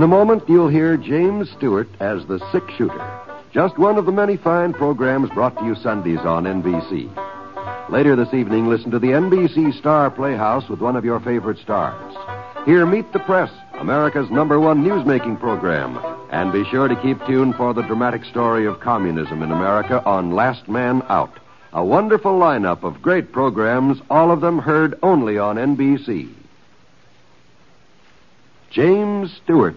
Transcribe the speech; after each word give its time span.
In 0.00 0.04
a 0.04 0.08
moment, 0.08 0.48
you'll 0.48 0.68
hear 0.68 0.96
James 0.96 1.50
Stewart 1.50 1.86
as 2.00 2.24
the 2.24 2.38
Six 2.52 2.72
Shooter. 2.72 3.20
Just 3.52 3.76
one 3.76 3.98
of 3.98 4.06
the 4.06 4.12
many 4.12 4.38
fine 4.38 4.72
programs 4.72 5.28
brought 5.28 5.58
to 5.58 5.64
you 5.66 5.74
Sundays 5.74 6.20
on 6.20 6.44
NBC. 6.44 7.10
Later 7.90 8.16
this 8.16 8.32
evening, 8.32 8.66
listen 8.66 8.90
to 8.92 8.98
the 8.98 9.08
NBC 9.08 9.78
Star 9.78 10.10
Playhouse 10.10 10.70
with 10.70 10.80
one 10.80 10.96
of 10.96 11.04
your 11.04 11.20
favorite 11.20 11.58
stars. 11.58 12.14
Here, 12.64 12.86
Meet 12.86 13.12
the 13.12 13.18
Press, 13.18 13.50
America's 13.74 14.30
number 14.30 14.58
one 14.58 14.82
newsmaking 14.82 15.38
program. 15.38 15.98
And 16.30 16.50
be 16.50 16.64
sure 16.70 16.88
to 16.88 16.96
keep 17.02 17.22
tuned 17.26 17.56
for 17.56 17.74
the 17.74 17.82
dramatic 17.82 18.24
story 18.24 18.64
of 18.64 18.80
communism 18.80 19.42
in 19.42 19.52
America 19.52 20.02
on 20.06 20.30
Last 20.30 20.66
Man 20.66 21.02
Out. 21.10 21.38
A 21.74 21.84
wonderful 21.84 22.40
lineup 22.40 22.84
of 22.84 23.02
great 23.02 23.32
programs, 23.32 24.00
all 24.08 24.30
of 24.30 24.40
them 24.40 24.60
heard 24.60 24.98
only 25.02 25.36
on 25.36 25.56
NBC. 25.56 26.32
James 28.70 29.38
Stewart 29.44 29.76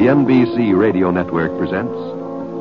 The 0.00 0.06
NBC 0.06 0.74
Radio 0.74 1.10
Network 1.10 1.58
presents 1.58 1.92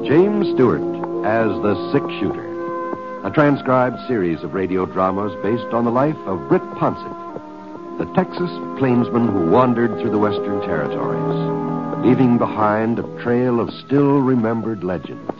James 0.06 0.45
Stewart 0.54 0.82
as 1.26 1.48
the 1.62 1.90
Six 1.94 2.06
Shooter, 2.20 3.23
a 3.26 3.31
transcribed 3.31 3.98
series 4.09 4.44
of 4.44 4.54
radio 4.54 4.86
dramas 4.86 5.31
based 5.42 5.73
on 5.73 5.86
the 5.86 5.90
life 5.90 6.18
of 6.26 6.50
Britt 6.50 6.64
Ponset, 6.73 7.98
the 7.98 8.12
Texas 8.14 8.52
plainsman 8.78 9.30
who 9.30 9.50
wandered 9.50 9.90
through 10.02 10.09
the 10.12 10.20
Western 10.20 10.59
Territories, 10.64 12.06
leaving 12.06 12.38
behind 12.38 13.00
a 13.00 13.04
trail 13.23 13.62
of 13.62 13.74
still 13.86 14.20
remembered 14.20 14.84
legends. 14.84 15.31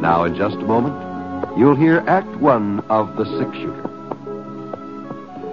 Now, 0.00 0.24
in 0.24 0.34
just 0.36 0.56
a 0.56 0.66
moment, 0.66 1.58
you'll 1.58 1.76
hear 1.76 2.02
Act 2.06 2.34
One 2.36 2.80
of 2.88 3.14
The 3.16 3.26
Six 3.26 3.54
Shooter. 3.58 3.90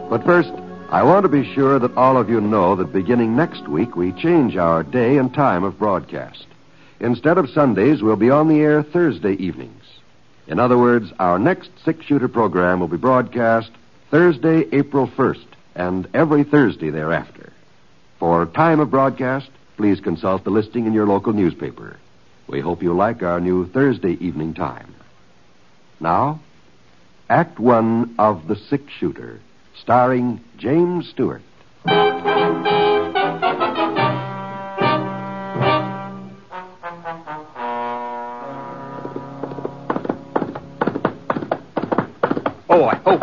But 0.09 0.23
first, 0.23 0.53
I 0.91 1.03
want 1.03 1.23
to 1.23 1.29
be 1.29 1.49
sure 1.53 1.79
that 1.79 1.95
all 1.95 2.17
of 2.17 2.29
you 2.29 2.41
know 2.41 2.75
that 2.75 2.91
beginning 2.91 3.33
next 3.33 3.65
week, 3.65 3.95
we 3.95 4.11
change 4.11 4.57
our 4.57 4.83
day 4.83 5.17
and 5.17 5.33
time 5.33 5.63
of 5.63 5.79
broadcast. 5.79 6.45
Instead 6.99 7.37
of 7.37 7.49
Sundays, 7.49 8.01
we'll 8.01 8.17
be 8.17 8.29
on 8.29 8.49
the 8.49 8.59
air 8.59 8.83
Thursday 8.83 9.35
evenings. 9.35 9.85
In 10.47 10.59
other 10.59 10.77
words, 10.77 11.09
our 11.17 11.39
next 11.39 11.69
six 11.85 12.05
shooter 12.05 12.27
program 12.27 12.81
will 12.81 12.89
be 12.89 12.97
broadcast 12.97 13.71
Thursday, 14.09 14.67
April 14.73 15.07
1st, 15.07 15.45
and 15.75 16.09
every 16.13 16.43
Thursday 16.43 16.89
thereafter. 16.89 17.53
For 18.19 18.45
time 18.47 18.81
of 18.81 18.91
broadcast, 18.91 19.49
please 19.77 20.01
consult 20.01 20.43
the 20.43 20.49
listing 20.49 20.87
in 20.87 20.91
your 20.93 21.07
local 21.07 21.31
newspaper. 21.31 21.95
We 22.47 22.59
hope 22.59 22.83
you 22.83 22.93
like 22.93 23.23
our 23.23 23.39
new 23.39 23.65
Thursday 23.65 24.17
evening 24.19 24.55
time. 24.55 24.93
Now, 26.01 26.41
Act 27.29 27.59
One 27.59 28.13
of 28.19 28.49
The 28.49 28.57
Six 28.57 28.91
Shooter 28.99 29.39
starring 29.75 30.41
James 30.57 31.09
Stewart. 31.09 31.41
Oh, 42.73 42.85
I 42.85 42.95
hope. 43.03 43.21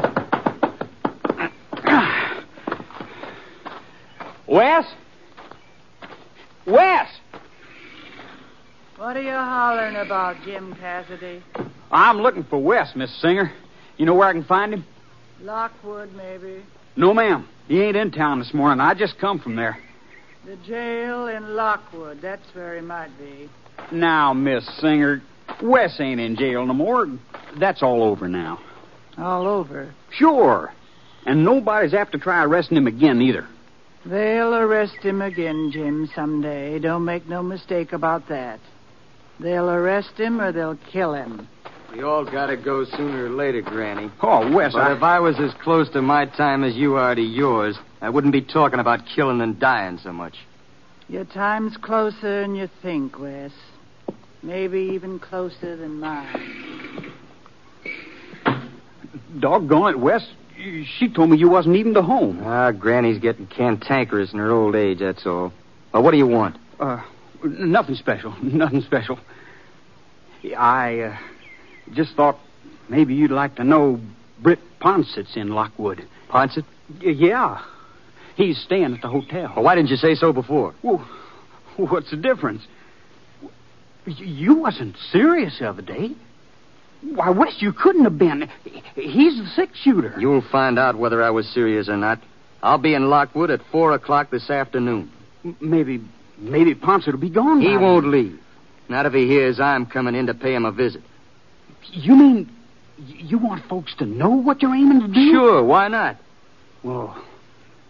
Wes? 4.46 4.86
Wes! 6.66 7.08
What 8.96 9.16
are 9.16 9.22
you 9.22 9.30
hollering 9.30 9.96
about, 9.96 10.36
Jim 10.44 10.74
Cassidy? 10.74 11.42
I'm 11.90 12.18
looking 12.18 12.44
for 12.44 12.62
Wes, 12.62 12.94
Miss 12.94 13.14
Singer. 13.22 13.52
You 13.96 14.04
know 14.06 14.14
where 14.14 14.28
I 14.28 14.32
can 14.32 14.44
find 14.44 14.74
him? 14.74 14.84
Lockwood, 15.42 16.12
maybe. 16.14 16.62
No, 16.96 17.14
ma'am. 17.14 17.48
He 17.68 17.80
ain't 17.82 17.96
in 17.96 18.10
town 18.10 18.38
this 18.38 18.52
morning. 18.52 18.80
I 18.80 18.94
just 18.94 19.18
come 19.18 19.38
from 19.38 19.56
there. 19.56 19.78
The 20.44 20.56
jail 20.66 21.26
in 21.26 21.54
Lockwood. 21.54 22.20
That's 22.22 22.42
where 22.54 22.74
he 22.74 22.80
might 22.80 23.16
be. 23.18 23.48
Now, 23.92 24.32
Miss 24.32 24.66
Singer, 24.80 25.22
Wes 25.62 26.00
ain't 26.00 26.20
in 26.20 26.36
jail 26.36 26.64
no 26.66 26.72
more. 26.72 27.06
That's 27.58 27.82
all 27.82 28.02
over 28.02 28.28
now. 28.28 28.58
All 29.16 29.46
over. 29.46 29.94
Sure. 30.10 30.72
And 31.26 31.44
nobody's 31.44 31.94
apt 31.94 32.12
to 32.12 32.18
try 32.18 32.42
arresting 32.42 32.76
him 32.76 32.86
again 32.86 33.20
either. 33.20 33.46
They'll 34.06 34.54
arrest 34.54 34.96
him 35.02 35.20
again, 35.20 35.70
Jim, 35.72 36.08
someday. 36.14 36.78
Don't 36.78 37.04
make 37.04 37.28
no 37.28 37.42
mistake 37.42 37.92
about 37.92 38.28
that. 38.28 38.60
They'll 39.40 39.68
arrest 39.68 40.12
him 40.16 40.40
or 40.40 40.52
they'll 40.52 40.78
kill 40.90 41.14
him. 41.14 41.48
We 41.94 42.02
all 42.02 42.24
gotta 42.24 42.56
go 42.56 42.84
sooner 42.84 43.26
or 43.26 43.30
later, 43.30 43.62
Granny. 43.62 44.10
Oh, 44.20 44.50
Wes, 44.52 44.72
But 44.74 44.82
I... 44.82 44.96
if 44.96 45.02
I 45.02 45.20
was 45.20 45.38
as 45.40 45.54
close 45.62 45.88
to 45.90 46.02
my 46.02 46.26
time 46.26 46.62
as 46.62 46.76
you 46.76 46.96
are 46.96 47.14
to 47.14 47.20
yours, 47.20 47.78
I 48.00 48.10
wouldn't 48.10 48.32
be 48.32 48.42
talking 48.42 48.78
about 48.78 49.06
killing 49.06 49.40
and 49.40 49.58
dying 49.58 49.98
so 49.98 50.12
much. 50.12 50.36
Your 51.08 51.24
time's 51.24 51.76
closer 51.78 52.42
than 52.42 52.54
you 52.54 52.68
think, 52.82 53.18
Wes. 53.18 53.52
Maybe 54.42 54.80
even 54.92 55.18
closer 55.18 55.76
than 55.76 55.98
mine. 55.98 57.12
Doggone 59.40 59.94
it, 59.94 59.98
Wes. 59.98 60.26
She 60.56 61.08
told 61.08 61.30
me 61.30 61.38
you 61.38 61.48
wasn't 61.48 61.76
even 61.76 61.94
to 61.94 62.02
home. 62.02 62.42
Ah, 62.44 62.72
Granny's 62.72 63.18
getting 63.18 63.46
cantankerous 63.46 64.32
in 64.32 64.38
her 64.38 64.50
old 64.50 64.74
age, 64.74 64.98
that's 64.98 65.24
all. 65.24 65.52
Well, 65.92 66.02
what 66.02 66.10
do 66.10 66.18
you 66.18 66.26
want? 66.26 66.56
Uh, 66.78 67.02
nothing 67.42 67.94
special. 67.94 68.34
Nothing 68.42 68.82
special. 68.82 69.18
I, 70.56 71.00
uh, 71.00 71.16
just 71.94 72.14
thought 72.14 72.38
maybe 72.88 73.14
you'd 73.14 73.30
like 73.30 73.56
to 73.56 73.64
know 73.64 74.00
Britt 74.42 74.60
Ponset's 74.80 75.36
in 75.36 75.48
Lockwood. 75.50 76.06
Ponset? 76.30 76.64
Y- 77.02 77.10
yeah. 77.10 77.62
He's 78.36 78.58
staying 78.62 78.94
at 78.94 79.02
the 79.02 79.08
hotel. 79.08 79.52
Well, 79.56 79.64
why 79.64 79.74
didn't 79.74 79.90
you 79.90 79.96
say 79.96 80.14
so 80.14 80.32
before? 80.32 80.74
Well, 80.82 80.98
what's 81.76 82.10
the 82.10 82.16
difference? 82.16 82.62
You 84.06 84.54
wasn't 84.54 84.96
serious 85.12 85.58
the 85.58 85.68
other 85.68 85.82
day. 85.82 86.12
Why, 87.02 87.30
Wes, 87.30 87.56
you 87.60 87.72
couldn't 87.72 88.04
have 88.04 88.18
been. 88.18 88.48
He's 88.94 89.36
the 89.38 89.46
six 89.54 89.78
shooter. 89.78 90.14
You'll 90.18 90.42
find 90.50 90.78
out 90.78 90.96
whether 90.96 91.22
I 91.22 91.30
was 91.30 91.46
serious 91.48 91.88
or 91.88 91.96
not. 91.96 92.20
I'll 92.62 92.78
be 92.78 92.94
in 92.94 93.08
Lockwood 93.10 93.50
at 93.50 93.60
four 93.70 93.92
o'clock 93.92 94.30
this 94.30 94.50
afternoon. 94.50 95.12
M- 95.44 95.56
Maybe, 95.60 96.00
maybe 96.38 96.74
Ponset 96.74 97.12
will 97.12 97.18
be 97.20 97.30
gone. 97.30 97.60
He 97.60 97.76
won't 97.76 98.04
then. 98.04 98.10
leave. 98.10 98.40
Not 98.88 99.06
if 99.06 99.12
he 99.12 99.26
hears 99.28 99.60
I'm 99.60 99.86
coming 99.86 100.14
in 100.14 100.26
to 100.26 100.34
pay 100.34 100.54
him 100.54 100.64
a 100.64 100.72
visit. 100.72 101.02
You 101.92 102.16
mean 102.16 102.50
you 103.06 103.38
want 103.38 103.64
folks 103.66 103.94
to 103.96 104.06
know 104.06 104.30
what 104.30 104.60
you're 104.62 104.74
aiming 104.74 105.00
to 105.00 105.08
do? 105.08 105.30
Sure, 105.32 105.62
why 105.64 105.88
not? 105.88 106.16
Well, 106.82 107.22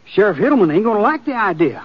Sheriff 0.06 0.36
Hiddleman 0.38 0.74
ain't 0.74 0.84
going 0.84 0.96
to 0.96 1.02
like 1.02 1.24
the 1.24 1.34
idea. 1.34 1.84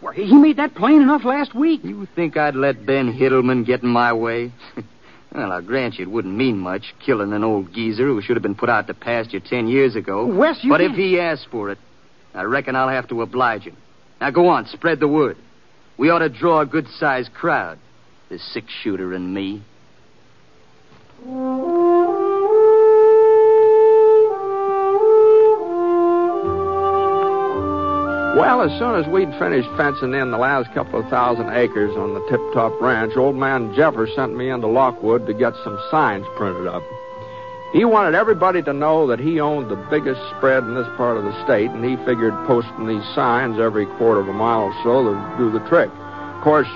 Well, 0.00 0.12
he 0.12 0.32
made 0.34 0.56
that 0.58 0.74
plain 0.74 1.02
enough 1.02 1.24
last 1.24 1.54
week. 1.54 1.80
You 1.84 2.06
think 2.14 2.36
I'd 2.36 2.54
let 2.54 2.86
Ben 2.86 3.12
Hiddleman 3.12 3.66
get 3.66 3.82
in 3.82 3.88
my 3.88 4.12
way? 4.12 4.52
well, 5.34 5.50
I'll 5.52 5.62
grant 5.62 5.94
you 5.98 6.04
it 6.04 6.10
wouldn't 6.10 6.34
mean 6.36 6.58
much, 6.58 6.94
killing 7.04 7.32
an 7.32 7.42
old 7.42 7.72
geezer 7.72 8.06
who 8.06 8.22
should 8.22 8.36
have 8.36 8.42
been 8.42 8.54
put 8.54 8.68
out 8.68 8.86
to 8.86 8.94
pasture 8.94 9.40
ten 9.40 9.66
years 9.66 9.96
ago. 9.96 10.26
Wes, 10.26 10.58
you 10.62 10.70
but 10.70 10.78
can't- 10.80 10.92
if 10.92 10.96
he 10.98 11.18
asks 11.18 11.46
for 11.50 11.70
it, 11.70 11.78
I 12.34 12.42
reckon 12.42 12.76
I'll 12.76 12.88
have 12.88 13.08
to 13.08 13.22
oblige 13.22 13.62
him. 13.62 13.76
Now 14.20 14.30
go 14.30 14.48
on, 14.48 14.66
spread 14.66 15.00
the 15.00 15.08
word. 15.08 15.36
We 15.96 16.10
ought 16.10 16.20
to 16.20 16.28
draw 16.28 16.60
a 16.60 16.66
good-sized 16.66 17.32
crowd. 17.34 17.78
The 18.28 18.38
six-shooter 18.38 19.14
and 19.14 19.32
me. 19.34 19.62
Well, 28.36 28.62
as 28.62 28.70
soon 28.78 28.94
as 28.94 29.06
we'd 29.08 29.34
finished 29.34 29.68
fencing 29.76 30.14
in 30.14 30.30
the 30.30 30.38
last 30.38 30.72
couple 30.72 31.00
of 31.00 31.08
thousand 31.08 31.50
acres 31.50 31.96
on 31.96 32.14
the 32.14 32.24
Tip 32.30 32.40
Top 32.54 32.80
Ranch, 32.80 33.16
old 33.16 33.34
man 33.34 33.74
Jeffer 33.74 34.06
sent 34.14 34.36
me 34.36 34.48
into 34.48 34.68
Lockwood 34.68 35.26
to 35.26 35.34
get 35.34 35.54
some 35.64 35.76
signs 35.90 36.24
printed 36.36 36.68
up. 36.68 36.84
He 37.72 37.84
wanted 37.84 38.14
everybody 38.14 38.62
to 38.62 38.72
know 38.72 39.08
that 39.08 39.18
he 39.18 39.40
owned 39.40 39.70
the 39.70 39.86
biggest 39.90 40.20
spread 40.36 40.62
in 40.62 40.74
this 40.74 40.86
part 40.96 41.16
of 41.16 41.24
the 41.24 41.44
state, 41.44 41.70
and 41.70 41.84
he 41.84 41.96
figured 42.06 42.32
posting 42.46 42.86
these 42.86 43.04
signs 43.14 43.58
every 43.58 43.86
quarter 43.96 44.20
of 44.20 44.28
a 44.28 44.32
mile 44.32 44.62
or 44.62 44.74
so 44.84 45.02
would 45.02 45.38
do 45.38 45.50
the 45.50 45.68
trick. 45.68 45.90
Of 45.90 46.42
course, 46.42 46.68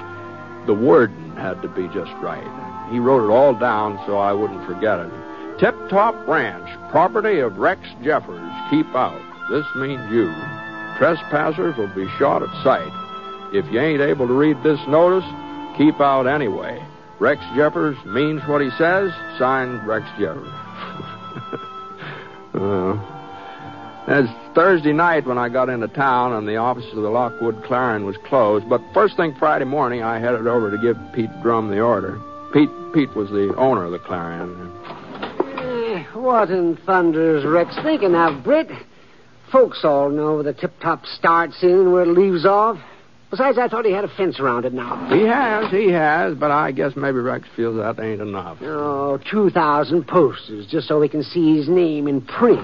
the 0.67 0.75
wording 0.75 1.37
had 1.37 1.62
to 1.62 1.69
be 1.69 1.87
just 1.89 2.12
right. 2.21 2.72
He 2.93 2.99
wrote 2.99 3.25
it 3.25 3.33
all 3.33 3.55
down 3.55 3.99
so 4.06 4.19
I 4.19 4.33
wouldn't 4.35 4.67
forget 4.67 5.00
it. 5.00 5.11
Tip 5.59 5.75
Top 5.89 6.15
Ranch, 6.29 6.69
property 6.91 7.39
of 7.39 7.56
Rex 7.56 7.81
Jeffers. 8.03 8.53
Keep 8.71 8.94
out. 8.94 9.21
This 9.50 9.65
means 9.77 10.03
you. 10.12 10.31
Trespassers 10.99 11.77
will 11.79 11.93
be 11.94 12.06
shot 12.19 12.43
at 12.43 12.62
sight. 12.62 12.93
If 13.55 13.65
you 13.73 13.81
ain't 13.81 14.03
able 14.03 14.27
to 14.27 14.35
read 14.35 14.62
this 14.62 14.81
notice, 14.87 15.25
keep 15.79 16.00
out 16.00 16.27
anyway. 16.27 16.85
Rex 17.19 17.41
Jeffers 17.56 17.97
means 18.05 18.43
what 18.47 18.61
he 18.61 18.71
says. 18.77 19.11
Signed, 19.39 19.87
Rex 19.87 20.05
Jeffers. 20.19 20.49
uh, 22.55 22.99
it's 24.09 24.55
Thursday 24.55 24.93
night 24.93 25.27
when 25.27 25.39
I 25.39 25.49
got 25.49 25.69
into 25.69 25.89
town 25.89 26.33
and 26.35 26.47
the 26.47 26.56
office 26.56 26.87
of 26.93 27.03
the 27.03 27.09
Lockwood 27.09 27.65
Clarion 27.65 28.05
was 28.05 28.17
closed. 28.27 28.69
But 28.69 28.83
first 28.93 29.17
thing 29.17 29.35
Friday 29.39 29.65
morning, 29.65 30.03
I 30.03 30.19
headed 30.19 30.47
over 30.47 30.71
to 30.71 30.79
give 30.79 30.99
Pete 31.15 31.31
Drum 31.41 31.71
the 31.71 31.81
order. 31.81 32.21
Pete 32.53 32.71
Pete 32.93 33.15
was 33.17 33.31
the 33.31 33.55
owner 33.57 33.85
of 33.85 33.93
the 33.93 33.99
Clarion. 33.99 34.71
Eh, 35.59 36.05
what 36.15 36.51
in 36.51 36.77
thunder's 36.85 37.45
Rex 37.45 37.75
thinking 37.83 38.15
of, 38.15 38.45
Britt? 38.45 38.69
Folks 39.51 39.81
all 39.85 40.09
know 40.11 40.35
where 40.35 40.43
the 40.45 40.53
tip-top 40.53 41.05
starts 41.07 41.63
in 41.63 41.71
and 41.71 41.93
where 41.93 42.03
it 42.03 42.09
leaves 42.09 42.45
off. 42.47 42.79
Besides, 43.31 43.57
I 43.57 43.69
thought 43.69 43.87
he 43.87 43.93
had 43.93 44.05
a 44.05 44.09
fence 44.15 44.39
around 44.39 44.67
it 44.67 44.75
now. 44.75 45.09
He 45.11 45.23
has, 45.23 45.71
he 45.71 45.91
has, 45.91 46.35
but 46.37 46.51
I 46.51 46.71
guess 46.73 46.93
maybe 46.97 47.19
Rex 47.19 47.49
feels 47.57 47.77
that 47.77 47.99
ain't 48.03 48.21
enough. 48.21 48.59
Oh, 48.63 49.19
2,000 49.31 50.07
posters 50.07 50.67
just 50.67 50.87
so 50.89 51.01
we 51.01 51.09
can 51.09 51.23
see 51.23 51.57
his 51.57 51.69
name 51.69 52.09
in 52.09 52.21
print. 52.21 52.61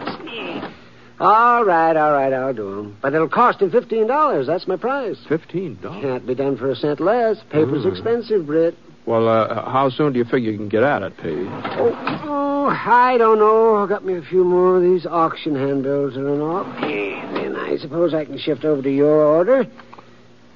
All 1.20 1.64
right, 1.64 1.96
all 1.96 2.12
right, 2.12 2.32
I'll 2.32 2.52
do 2.54 2.68
'em. 2.78 2.96
But 3.00 3.14
it'll 3.14 3.28
cost 3.28 3.60
him 3.62 3.70
$15. 3.70 4.46
That's 4.46 4.68
my 4.68 4.76
price. 4.76 5.16
Fifteen 5.28 5.76
dollars. 5.82 6.02
Can't 6.02 6.26
be 6.26 6.34
done 6.34 6.56
for 6.56 6.70
a 6.70 6.76
cent 6.76 7.00
less. 7.00 7.38
Paper's 7.50 7.82
Hmm. 7.84 7.88
expensive, 7.88 8.46
Britt. 8.46 8.76
Well, 9.08 9.26
uh, 9.26 9.70
how 9.70 9.88
soon 9.88 10.12
do 10.12 10.18
you 10.18 10.26
figure 10.26 10.50
you 10.50 10.58
can 10.58 10.68
get 10.68 10.82
at 10.82 11.00
it, 11.00 11.16
Pete? 11.16 11.48
Oh, 11.48 11.98
oh, 12.24 12.66
I 12.66 13.16
don't 13.16 13.38
know. 13.38 13.76
I 13.76 13.86
got 13.86 14.04
me 14.04 14.18
a 14.18 14.20
few 14.20 14.44
more 14.44 14.76
of 14.76 14.82
these 14.82 15.06
auction 15.06 15.54
handbills 15.54 16.12
to 16.12 16.22
run 16.22 16.42
off. 16.42 16.66
And 16.82 17.34
then 17.34 17.56
I 17.56 17.78
suppose 17.78 18.12
I 18.12 18.26
can 18.26 18.36
shift 18.36 18.66
over 18.66 18.82
to 18.82 18.90
your 18.90 19.24
order. 19.24 19.66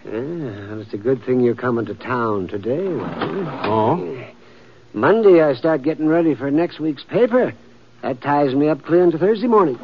Yeah, 0.05 0.69
well, 0.69 0.83
it's 0.83 0.93
a 0.93 0.99
good 0.99 1.25
thing 1.25 1.41
you're 1.41 1.55
coming 1.55 1.87
to 1.87 1.95
town 1.95 2.49
today, 2.49 2.89
Walter. 2.89 3.47
Oh? 3.65 4.29
Monday, 4.93 5.43
I 5.43 5.55
start 5.55 5.81
getting 5.81 6.07
ready 6.07 6.35
for 6.35 6.51
next 6.51 6.79
week's 6.79 7.05
paper. 7.05 7.55
That 8.03 8.21
ties 8.21 8.55
me 8.55 8.69
up 8.69 8.85
clear 8.85 9.03
into 9.03 9.17
Thursday 9.17 9.47
morning. 9.47 9.79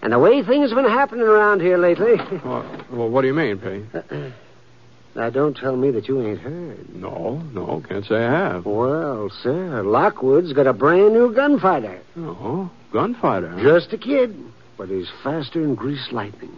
And 0.00 0.12
the 0.12 0.20
way 0.20 0.44
things 0.44 0.70
have 0.70 0.76
been 0.76 0.88
happening 0.88 1.26
around 1.26 1.60
here 1.60 1.76
lately. 1.76 2.14
Well, 2.44 2.64
well 2.92 3.08
what 3.08 3.22
do 3.22 3.26
you 3.26 3.34
mean, 3.34 3.58
Pete? 3.58 4.32
now, 5.14 5.30
don't 5.30 5.56
tell 5.56 5.76
me 5.76 5.92
that 5.92 6.08
you 6.08 6.20
ain't 6.26 6.40
heard. 6.40 6.94
No, 6.94 7.36
no, 7.52 7.82
can't 7.88 8.04
say 8.04 8.16
I 8.16 8.30
have. 8.30 8.66
Well, 8.66 9.30
sir, 9.42 9.82
Lockwood's 9.84 10.52
got 10.52 10.66
a 10.66 10.72
brand 10.72 11.12
new 11.12 11.32
gunfighter. 11.32 12.00
Oh, 12.16 12.70
gunfighter. 12.92 13.56
Just 13.62 13.92
a 13.92 13.98
kid, 13.98 14.36
but 14.76 14.88
he's 14.88 15.08
faster 15.22 15.62
than 15.62 15.76
greased 15.76 16.10
lightning. 16.10 16.54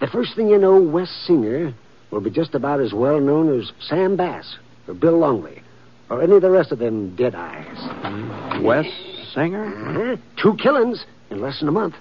The 0.00 0.06
first 0.06 0.36
thing 0.36 0.48
you 0.48 0.58
know, 0.58 0.80
Wes 0.80 1.10
Singer 1.26 1.74
will 2.10 2.20
be 2.20 2.30
just 2.30 2.54
about 2.54 2.80
as 2.80 2.92
well 2.92 3.18
known 3.18 3.58
as 3.58 3.72
Sam 3.80 4.16
Bass 4.16 4.56
or 4.86 4.94
Bill 4.94 5.18
Longley 5.18 5.62
or 6.08 6.22
any 6.22 6.36
of 6.36 6.42
the 6.42 6.50
rest 6.50 6.70
of 6.70 6.78
them 6.78 7.16
dead 7.16 7.34
eyes. 7.34 8.62
Wes 8.62 8.86
Singer? 9.34 9.64
Uh-huh. 9.66 10.16
Two 10.40 10.56
killings 10.56 11.04
in 11.30 11.40
less 11.40 11.58
than 11.58 11.68
a 11.68 11.72
month. 11.72 11.96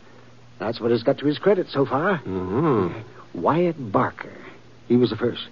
That's 0.60 0.80
what 0.80 0.92
has 0.92 1.02
got 1.02 1.18
to 1.20 1.26
his 1.26 1.40
credit 1.40 1.68
so 1.70 1.86
far. 1.86 2.20
Mm-hmm. 2.20 3.42
Wyatt 3.42 3.92
Barker. 3.92 4.38
He 4.88 4.96
was 4.96 5.10
the 5.10 5.16
first. 5.16 5.48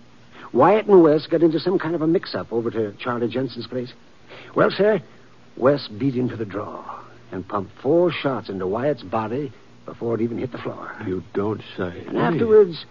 Wyatt 0.53 0.85
and 0.85 1.01
Wes 1.01 1.25
got 1.25 1.41
into 1.41 1.59
some 1.59 1.79
kind 1.79 1.95
of 1.95 2.01
a 2.01 2.07
mix-up 2.07 2.53
over 2.53 2.69
to 2.71 2.93
Charlie 2.99 3.27
Jensen's 3.27 3.67
place. 3.67 3.91
Well, 4.55 4.69
sir, 4.69 5.01
Wes 5.57 5.87
beat 5.87 6.15
him 6.15 6.29
to 6.29 6.35
the 6.35 6.45
draw 6.45 7.01
and 7.31 7.47
pumped 7.47 7.71
four 7.81 8.11
shots 8.11 8.49
into 8.49 8.67
Wyatt's 8.67 9.01
body 9.01 9.51
before 9.85 10.15
it 10.15 10.21
even 10.21 10.37
hit 10.37 10.51
the 10.51 10.59
floor. 10.59 10.95
You 11.05 11.23
don't 11.33 11.61
say. 11.75 12.05
And 12.07 12.17
afterwards, 12.17 12.85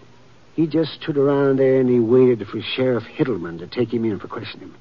he 0.55 0.67
just 0.67 1.01
stood 1.01 1.17
around 1.17 1.57
there 1.57 1.79
and 1.79 1.89
he 1.89 1.99
waited 1.99 2.45
for 2.47 2.59
Sheriff 2.61 3.03
Hiddleman 3.03 3.59
to 3.59 3.67
take 3.67 3.93
him 3.93 4.05
in 4.05 4.19
for 4.19 4.27
questioning. 4.27 4.73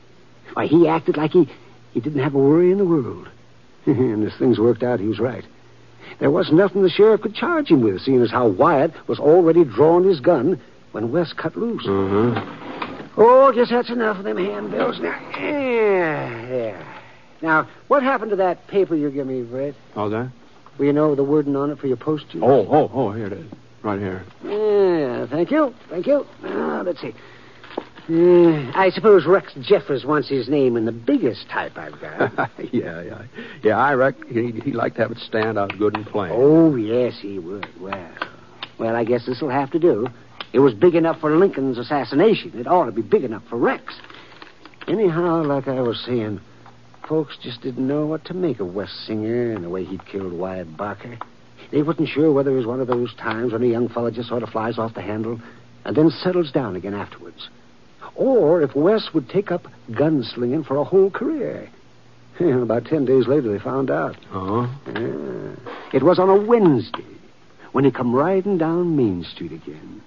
Why, 0.52 0.66
he 0.66 0.88
acted 0.88 1.16
like 1.16 1.30
he, 1.30 1.48
he 1.92 2.00
didn't 2.00 2.22
have 2.22 2.34
a 2.34 2.38
worry 2.38 2.72
in 2.72 2.78
the 2.78 2.84
world. 2.84 3.28
and 3.86 4.26
as 4.26 4.36
things 4.38 4.58
worked 4.58 4.82
out, 4.82 5.00
he 5.00 5.06
was 5.06 5.18
right. 5.18 5.44
There 6.18 6.30
wasn't 6.30 6.58
nothing 6.58 6.82
the 6.82 6.90
sheriff 6.90 7.22
could 7.22 7.34
charge 7.34 7.68
him 7.68 7.80
with, 7.82 8.02
seeing 8.02 8.22
as 8.22 8.30
how 8.30 8.48
Wyatt 8.48 8.92
was 9.08 9.18
already 9.18 9.64
drawing 9.64 10.04
his 10.04 10.20
gun 10.20 10.60
when 10.92 11.10
Wes 11.10 11.32
cut 11.32 11.56
loose. 11.56 11.86
Mm-hmm. 11.86 12.61
Oh, 13.16 13.52
guess 13.52 13.68
that's 13.70 13.90
enough 13.90 14.18
of 14.18 14.24
them 14.24 14.38
handbills 14.38 15.00
now. 15.00 15.18
Yeah, 15.38 16.48
yeah. 16.48 16.98
Now, 17.42 17.68
what 17.88 18.02
happened 18.02 18.30
to 18.30 18.36
that 18.36 18.66
paper 18.68 18.94
you 18.94 19.10
gave 19.10 19.26
me, 19.26 19.42
Britt? 19.42 19.74
How's 19.94 20.12
that? 20.12 20.30
Will 20.78 20.86
you 20.86 20.92
know 20.92 21.14
the 21.14 21.24
wording 21.24 21.56
on 21.56 21.70
it 21.70 21.78
for 21.78 21.86
your 21.86 21.96
postage? 21.96 22.40
Oh, 22.42 22.66
oh, 22.70 22.90
oh, 22.92 23.12
here 23.12 23.26
it 23.26 23.32
is. 23.34 23.46
Right 23.82 23.98
here. 23.98 24.24
Yeah, 24.44 25.26
thank 25.26 25.50
you. 25.50 25.74
Thank 25.90 26.06
you. 26.06 26.24
Now, 26.42 26.82
let's 26.82 27.00
see. 27.00 27.12
Uh, 28.08 28.72
I 28.74 28.90
suppose 28.92 29.26
Rex 29.26 29.52
Jeffers 29.60 30.04
wants 30.04 30.28
his 30.28 30.48
name 30.48 30.76
in 30.76 30.86
the 30.86 30.92
biggest 30.92 31.48
type 31.48 31.76
I've 31.76 32.00
got. 32.00 32.50
yeah, 32.72 33.02
yeah. 33.02 33.22
Yeah, 33.62 33.78
I 33.78 33.94
reckon 33.94 34.28
he, 34.28 34.60
he'd 34.60 34.74
like 34.74 34.94
to 34.94 35.02
have 35.02 35.12
it 35.12 35.18
stand 35.18 35.58
out 35.58 35.76
good 35.78 35.96
and 35.96 36.06
plain. 36.06 36.32
oh, 36.34 36.74
yes, 36.76 37.18
he 37.20 37.38
would. 37.38 37.68
Well, 37.80 38.12
well, 38.78 38.96
I 38.96 39.04
guess 39.04 39.26
this'll 39.26 39.50
have 39.50 39.70
to 39.72 39.78
do. 39.78 40.08
It 40.52 40.58
was 40.58 40.74
big 40.74 40.94
enough 40.94 41.20
for 41.20 41.34
Lincoln's 41.36 41.78
assassination. 41.78 42.52
It 42.58 42.66
ought 42.66 42.84
to 42.86 42.92
be 42.92 43.02
big 43.02 43.24
enough 43.24 43.42
for 43.48 43.56
Rex. 43.56 43.94
Anyhow, 44.86 45.42
like 45.44 45.68
I 45.68 45.80
was 45.80 46.02
saying, 46.04 46.40
folks 47.08 47.38
just 47.42 47.62
didn't 47.62 47.86
know 47.86 48.06
what 48.06 48.24
to 48.26 48.34
make 48.34 48.60
of 48.60 48.74
Wes 48.74 48.90
Singer 49.06 49.52
and 49.52 49.64
the 49.64 49.70
way 49.70 49.84
he'd 49.84 50.04
killed 50.06 50.32
Wyatt 50.32 50.76
Barker. 50.76 51.18
They 51.70 51.82
wasn't 51.82 52.08
sure 52.08 52.32
whether 52.32 52.50
it 52.50 52.56
was 52.56 52.66
one 52.66 52.80
of 52.80 52.86
those 52.86 53.14
times 53.14 53.52
when 53.52 53.62
a 53.62 53.66
young 53.66 53.88
fella 53.88 54.10
just 54.12 54.28
sort 54.28 54.42
of 54.42 54.50
flies 54.50 54.78
off 54.78 54.94
the 54.94 55.00
handle 55.00 55.40
and 55.84 55.96
then 55.96 56.10
settles 56.10 56.52
down 56.52 56.76
again 56.76 56.94
afterwards. 56.94 57.48
Or 58.14 58.60
if 58.60 58.74
Wes 58.76 59.08
would 59.14 59.30
take 59.30 59.50
up 59.50 59.66
gunslinging 59.90 60.66
for 60.66 60.76
a 60.76 60.84
whole 60.84 61.10
career. 61.10 61.68
And 62.38 62.62
About 62.62 62.86
ten 62.86 63.04
days 63.04 63.26
later, 63.26 63.52
they 63.52 63.62
found 63.62 63.90
out. 63.90 64.16
Oh? 64.32 64.62
Yeah. 64.86 65.54
It 65.92 66.02
was 66.02 66.18
on 66.18 66.30
a 66.30 66.36
Wednesday 66.36 67.04
when 67.72 67.84
he 67.84 67.90
come 67.90 68.14
riding 68.14 68.56
down 68.56 68.96
Main 68.96 69.22
Street 69.24 69.52
again. 69.52 70.02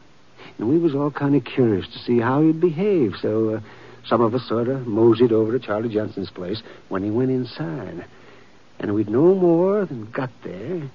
And 0.58 0.70
we 0.70 0.78
was 0.78 0.96
all 0.96 1.12
kind 1.12 1.36
of 1.36 1.44
curious 1.44 1.88
to 1.88 2.00
see 2.00 2.20
how 2.20 2.42
he'd 2.42 2.60
behave, 2.62 3.16
so 3.22 3.56
uh, 3.56 3.60
some 4.06 4.22
of 4.22 4.34
us 4.34 4.48
sort 4.48 4.68
of 4.68 4.88
moseyed 4.88 5.32
over 5.32 5.52
to 5.52 5.60
Charlie 5.60 5.94
Johnson's 5.94 6.30
place 6.30 6.62
when 6.90 7.04
he 7.04 7.12
went 7.12 7.32
inside. 7.32 8.06
And 8.80 8.94
we'd 8.94 9.10
no 9.10 9.36
more 9.36 9.86
than 9.86 10.10
got 10.12 10.30
there 10.44 10.90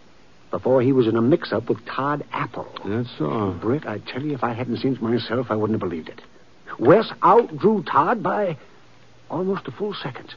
before 0.51 0.83
he 0.83 0.93
was 0.93 1.07
in 1.07 1.17
a 1.17 1.23
mix-up 1.23 1.69
with 1.69 1.85
Todd 1.87 2.25
Apple. 2.33 2.69
That's 2.85 3.09
so. 3.19 3.57
Britt, 3.61 3.87
I 3.87 3.99
tell 3.99 4.23
you, 4.23 4.35
if 4.35 4.43
I 4.43 4.53
hadn't 4.53 4.79
seen 4.79 4.95
it 4.95 5.03
myself, 5.03 5.47
I 5.51 5.57
wouldn't 5.57 5.81
have 5.81 5.89
believed 5.89 6.09
it. 6.09 6.21
Wes 6.79 7.11
outdrew 7.23 7.85
Todd 7.85 8.23
by 8.23 8.57
almost 9.31 9.69
a 9.69 9.71
full 9.71 9.95
second. 9.95 10.35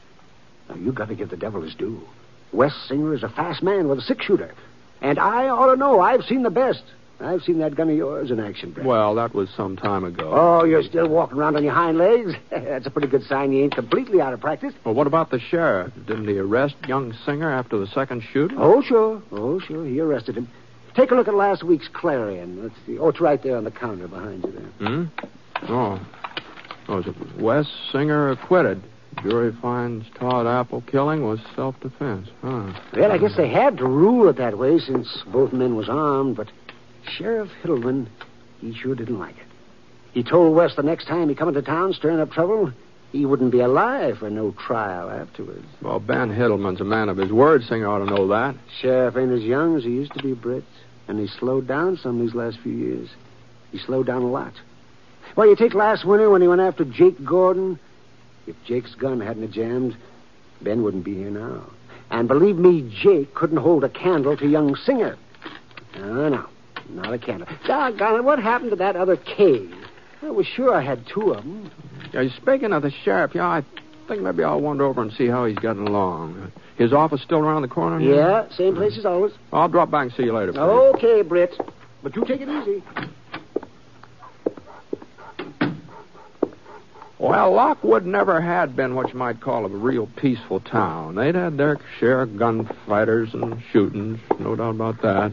Now, 0.68 0.76
you've 0.76 0.94
got 0.94 1.08
to 1.08 1.14
give 1.14 1.30
the 1.30 1.36
devil 1.36 1.62
his 1.62 1.74
due. 1.74 2.00
Wes 2.52 2.72
Singer 2.88 3.14
is 3.14 3.22
a 3.22 3.28
fast 3.28 3.62
man 3.62 3.88
with 3.88 3.98
a 3.98 4.02
six-shooter. 4.02 4.54
And 5.00 5.18
I 5.18 5.48
ought 5.48 5.72
to 5.72 5.76
know. 5.76 6.00
I've 6.00 6.24
seen 6.24 6.42
the 6.42 6.50
best. 6.50 6.82
I've 7.20 7.42
seen 7.42 7.58
that 7.58 7.74
gun 7.74 7.88
of 7.88 7.96
yours 7.96 8.30
in 8.30 8.40
action, 8.40 8.72
Britt. 8.72 8.86
Well, 8.86 9.14
that 9.14 9.34
was 9.34 9.48
some 9.56 9.76
time 9.76 10.04
ago. 10.04 10.30
Oh, 10.32 10.64
you're 10.64 10.82
still 10.82 11.08
walking 11.08 11.38
around 11.38 11.56
on 11.56 11.64
your 11.64 11.72
hind 11.72 11.96
legs? 11.96 12.32
That's 12.50 12.86
a 12.86 12.90
pretty 12.90 13.08
good 13.08 13.22
sign 13.22 13.52
you 13.52 13.64
ain't 13.64 13.74
completely 13.74 14.20
out 14.20 14.32
of 14.32 14.40
practice. 14.40 14.74
Well, 14.84 14.94
what 14.94 15.06
about 15.06 15.30
the 15.30 15.38
sheriff? 15.38 15.92
Didn't 16.06 16.28
he 16.28 16.38
arrest 16.38 16.76
young 16.86 17.12
Singer 17.24 17.50
after 17.50 17.78
the 17.78 17.86
second 17.86 18.22
shooting? 18.32 18.58
Oh, 18.60 18.82
sure. 18.82 19.22
Oh, 19.30 19.60
sure. 19.60 19.84
He 19.86 20.00
arrested 20.00 20.36
him. 20.36 20.48
Take 20.94 21.10
a 21.10 21.14
look 21.14 21.28
at 21.28 21.34
last 21.34 21.64
week's 21.64 21.88
Clarion. 21.88 22.62
Let's 22.62 22.74
see. 22.86 22.98
Oh, 22.98 23.08
it's 23.08 23.20
right 23.20 23.42
there 23.42 23.56
on 23.56 23.64
the 23.64 23.70
counter 23.70 24.06
behind 24.06 24.44
you 24.44 24.52
there. 24.52 24.88
Hmm? 24.88 25.04
Oh. 25.68 26.00
Oh, 26.88 26.98
is 26.98 27.06
it 27.06 27.40
Wes 27.40 27.66
Singer 27.90 28.30
acquitted? 28.30 28.82
Jury 29.22 29.52
finds 29.62 30.06
Todd 30.18 30.46
Apple 30.46 30.82
killing 30.82 31.24
was 31.24 31.38
self-defense. 31.54 32.28
Huh. 32.42 32.72
Well, 32.94 33.12
I 33.12 33.18
guess 33.18 33.36
they 33.36 33.48
had 33.48 33.78
to 33.78 33.86
rule 33.86 34.28
it 34.28 34.36
that 34.36 34.58
way 34.58 34.78
since 34.78 35.22
both 35.26 35.52
men 35.52 35.76
was 35.76 35.88
armed, 35.88 36.36
but 36.36 36.50
Sheriff 37.08 37.50
Hiddleman, 37.62 38.06
he 38.60 38.74
sure 38.74 38.94
didn't 38.94 39.18
like 39.18 39.36
it. 39.36 39.46
He 40.12 40.22
told 40.22 40.54
Wes 40.54 40.76
the 40.76 40.82
next 40.82 41.06
time 41.06 41.28
he 41.28 41.34
come 41.34 41.48
into 41.48 41.62
town 41.62 41.92
stirring 41.92 42.20
up 42.20 42.30
trouble, 42.30 42.72
he 43.12 43.26
wouldn't 43.26 43.52
be 43.52 43.60
alive 43.60 44.18
for 44.18 44.30
no 44.30 44.52
trial 44.52 45.10
afterwards. 45.10 45.66
Well, 45.82 46.00
Ben 46.00 46.30
Hiddleman's 46.30 46.80
a 46.80 46.84
man 46.84 47.08
of 47.08 47.16
his 47.16 47.30
word. 47.30 47.62
Singer 47.64 47.86
ought 47.86 47.98
to 47.98 48.06
know 48.06 48.28
that. 48.28 48.56
Sheriff 48.80 49.16
ain't 49.16 49.32
as 49.32 49.42
young 49.42 49.76
as 49.76 49.84
he 49.84 49.90
used 49.90 50.12
to 50.14 50.22
be, 50.22 50.34
Britt, 50.34 50.64
and 51.08 51.18
he's 51.18 51.32
slowed 51.32 51.66
down 51.66 51.96
some 51.96 52.20
these 52.20 52.34
last 52.34 52.58
few 52.58 52.72
years. 52.72 53.08
He 53.70 53.78
slowed 53.78 54.06
down 54.06 54.22
a 54.22 54.30
lot. 54.30 54.52
Well, 55.36 55.48
you 55.48 55.56
take 55.56 55.74
last 55.74 56.04
winter 56.04 56.30
when 56.30 56.42
he 56.42 56.48
went 56.48 56.60
after 56.60 56.84
Jake 56.84 57.24
Gordon. 57.24 57.78
If 58.46 58.56
Jake's 58.64 58.94
gun 58.94 59.20
hadn't 59.20 59.52
jammed, 59.52 59.96
Ben 60.60 60.82
wouldn't 60.82 61.04
be 61.04 61.14
here 61.14 61.30
now. 61.30 61.64
And 62.10 62.28
believe 62.28 62.56
me, 62.56 62.92
Jake 63.02 63.34
couldn't 63.34 63.56
hold 63.56 63.84
a 63.84 63.88
candle 63.88 64.36
to 64.36 64.46
young 64.46 64.76
Singer. 64.76 65.16
No, 65.96 66.28
no, 66.28 66.46
not 66.90 67.12
a 67.12 67.18
candle. 67.18 67.48
Doggone 67.66 68.16
it, 68.16 68.24
what 68.24 68.38
happened 68.38 68.70
to 68.70 68.76
that 68.76 68.96
other 68.96 69.16
cave? 69.16 69.72
I 70.22 70.30
was 70.30 70.46
sure 70.46 70.74
I 70.74 70.82
had 70.82 71.04
two 71.06 71.32
of 71.32 71.38
them. 71.38 71.70
Yeah, 72.12 72.24
speaking 72.36 72.72
of 72.72 72.82
the 72.82 72.90
sheriff, 73.04 73.32
yeah, 73.34 73.46
I 73.46 73.62
think 74.08 74.22
maybe 74.22 74.42
I'll 74.42 74.60
wander 74.60 74.84
over 74.84 75.02
and 75.02 75.12
see 75.12 75.26
how 75.26 75.44
he's 75.44 75.58
getting 75.58 75.86
along. 75.86 76.52
His 76.76 76.92
office 76.92 77.22
still 77.22 77.38
around 77.38 77.62
the 77.62 77.68
corner? 77.68 77.98
here? 78.00 78.14
Yeah, 78.16 78.48
same 78.56 78.74
place 78.74 78.96
as 78.98 79.04
always. 79.04 79.32
I'll 79.52 79.68
drop 79.68 79.90
back 79.90 80.04
and 80.04 80.12
see 80.14 80.24
you 80.24 80.32
later. 80.32 80.52
Pete. 80.52 80.60
Okay, 80.60 81.22
Britt. 81.22 81.54
But 82.02 82.16
you 82.16 82.24
take 82.24 82.40
it 82.40 82.48
easy. 82.48 82.82
Well, 87.18 87.52
Lockwood 87.52 88.04
never 88.04 88.40
had 88.40 88.76
been 88.76 88.94
what 88.94 89.08
you 89.12 89.18
might 89.18 89.40
call 89.40 89.64
a 89.64 89.68
real 89.68 90.08
peaceful 90.16 90.60
town. 90.60 91.14
They'd 91.14 91.34
had 91.34 91.56
their 91.56 91.78
share 91.98 92.20
of 92.20 92.36
gunfighters 92.36 93.32
and 93.32 93.62
shootings, 93.72 94.18
no 94.38 94.54
doubt 94.56 94.74
about 94.74 95.00
that. 95.02 95.32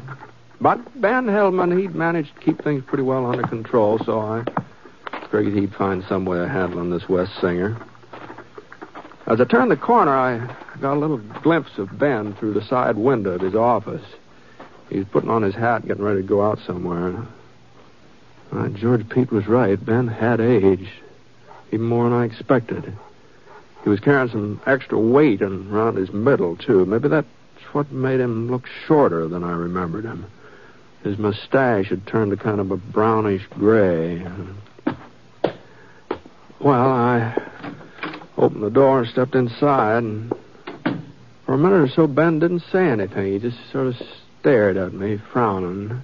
But 0.61 1.01
Ben 1.01 1.25
Hellman, 1.25 1.75
he'd 1.79 1.95
managed 1.95 2.35
to 2.35 2.41
keep 2.41 2.63
things 2.63 2.83
pretty 2.85 3.03
well 3.03 3.25
under 3.25 3.41
control, 3.47 3.97
so 4.05 4.19
I 4.19 4.43
figured 5.31 5.55
he'd 5.55 5.73
find 5.73 6.03
some 6.07 6.23
way 6.23 6.37
of 6.39 6.49
handling 6.49 6.91
this 6.91 7.09
Wes 7.09 7.29
Singer. 7.41 7.81
As 9.25 9.41
I 9.41 9.45
turned 9.45 9.71
the 9.71 9.77
corner, 9.77 10.15
I 10.15 10.37
got 10.79 10.97
a 10.97 10.99
little 10.99 11.17
glimpse 11.17 11.79
of 11.79 11.97
Ben 11.97 12.35
through 12.35 12.53
the 12.53 12.61
side 12.61 12.95
window 12.95 13.31
of 13.31 13.41
his 13.41 13.55
office. 13.55 14.05
He 14.89 14.99
was 14.99 15.07
putting 15.07 15.31
on 15.31 15.41
his 15.41 15.55
hat, 15.55 15.87
getting 15.87 16.03
ready 16.03 16.21
to 16.21 16.27
go 16.27 16.43
out 16.43 16.59
somewhere. 16.59 17.25
Uh, 18.51 18.67
George 18.69 19.09
Pete 19.09 19.31
was 19.31 19.47
right. 19.47 19.83
Ben 19.83 20.07
had 20.07 20.39
aged 20.39 20.91
even 21.71 21.87
more 21.87 22.03
than 22.03 22.13
I 22.13 22.25
expected. 22.25 22.93
He 23.83 23.89
was 23.89 23.99
carrying 23.99 24.29
some 24.29 24.61
extra 24.67 24.99
weight 24.99 25.41
and 25.41 25.73
around 25.73 25.95
his 25.95 26.11
middle, 26.11 26.55
too. 26.55 26.85
Maybe 26.85 27.07
that's 27.07 27.27
what 27.71 27.91
made 27.91 28.19
him 28.19 28.51
look 28.51 28.67
shorter 28.85 29.27
than 29.27 29.43
I 29.43 29.53
remembered 29.53 30.03
him. 30.03 30.25
His 31.03 31.17
mustache 31.17 31.89
had 31.89 32.05
turned 32.05 32.31
to 32.31 32.37
kind 32.37 32.59
of 32.59 32.71
a 32.71 32.77
brownish 32.77 33.45
gray. 33.49 34.25
Well, 36.59 36.91
I 36.91 37.35
opened 38.37 38.63
the 38.63 38.69
door 38.69 38.99
and 38.99 39.07
stepped 39.09 39.33
inside, 39.33 40.03
and 40.03 40.31
for 41.45 41.53
a 41.53 41.57
minute 41.57 41.81
or 41.81 41.89
so, 41.89 42.05
Ben 42.05 42.39
didn't 42.39 42.63
say 42.71 42.87
anything. 42.87 43.33
He 43.33 43.39
just 43.39 43.57
sort 43.71 43.87
of 43.87 43.95
stared 44.39 44.77
at 44.77 44.93
me, 44.93 45.19
frowning. 45.33 46.03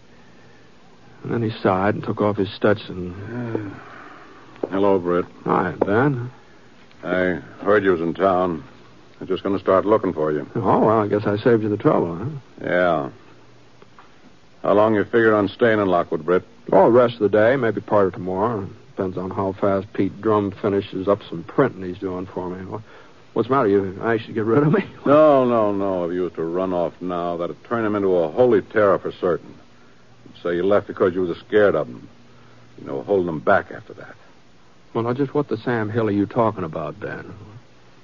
And 1.23 1.33
then 1.33 1.43
he 1.43 1.51
sighed 1.61 1.95
and 1.95 2.03
took 2.03 2.21
off 2.21 2.37
his 2.37 2.51
Stetson. 2.53 3.75
Hello, 4.71 4.97
Britt. 4.97 5.25
Hi, 5.43 5.73
Ben. 5.85 6.31
I 7.03 7.39
heard 7.63 7.83
you 7.83 7.91
was 7.91 8.01
in 8.01 8.15
town. 8.15 8.63
I'm 9.21 9.27
just 9.27 9.43
going 9.43 9.55
to 9.55 9.61
start 9.61 9.85
looking 9.85 10.13
for 10.13 10.31
you. 10.31 10.49
Oh, 10.55 10.85
well, 10.85 10.99
I 10.99 11.07
guess 11.07 11.25
I 11.25 11.37
saved 11.37 11.63
you 11.63 11.69
the 11.69 11.77
trouble, 11.77 12.15
huh? 12.15 12.29
Yeah. 12.63 13.09
How 14.63 14.73
long 14.73 14.95
you 14.95 15.03
figured 15.03 15.33
on 15.33 15.47
staying 15.49 15.79
in 15.79 15.87
Lockwood, 15.87 16.25
Britt? 16.25 16.43
Oh, 16.71 16.85
the 16.85 16.91
rest 16.91 17.15
of 17.15 17.19
the 17.19 17.29
day, 17.29 17.55
maybe 17.55 17.81
part 17.81 18.07
of 18.07 18.13
tomorrow. 18.13 18.67
Depends 18.89 19.17
on 19.17 19.29
how 19.29 19.53
fast 19.53 19.91
Pete 19.93 20.21
Drum 20.21 20.51
finishes 20.51 21.07
up 21.07 21.19
some 21.29 21.43
printing 21.43 21.83
he's 21.83 21.99
doing 21.99 22.25
for 22.25 22.49
me. 22.49 22.65
What's 23.33 23.47
the 23.47 23.55
matter? 23.55 23.69
You 23.69 23.99
anxious 24.03 24.27
to 24.27 24.33
get 24.33 24.45
rid 24.45 24.63
of 24.63 24.73
me? 24.73 24.83
No, 25.05 25.45
no, 25.45 25.71
no. 25.71 26.05
If 26.09 26.13
you 26.13 26.23
was 26.23 26.33
to 26.33 26.43
run 26.43 26.73
off 26.73 26.93
now, 26.99 27.37
that'd 27.37 27.63
turn 27.65 27.85
him 27.85 27.95
into 27.95 28.13
a 28.15 28.29
holy 28.29 28.61
terror 28.61 28.99
for 28.99 29.11
certain. 29.11 29.53
Say 30.43 30.55
you 30.55 30.63
left 30.63 30.87
because 30.87 31.13
you 31.13 31.21
was 31.21 31.37
scared 31.37 31.75
of 31.75 31.87
him. 31.87 32.09
You 32.79 32.87
know, 32.87 33.03
holding 33.03 33.29
him 33.29 33.39
back 33.39 33.71
after 33.71 33.93
that. 33.93 34.15
Well, 34.93 35.03
now, 35.03 35.13
just 35.13 35.33
what 35.33 35.47
the 35.47 35.57
Sam 35.57 35.89
Hill 35.89 36.07
are 36.07 36.11
you 36.11 36.25
talking 36.25 36.63
about, 36.63 36.99
Ben? 36.99 37.33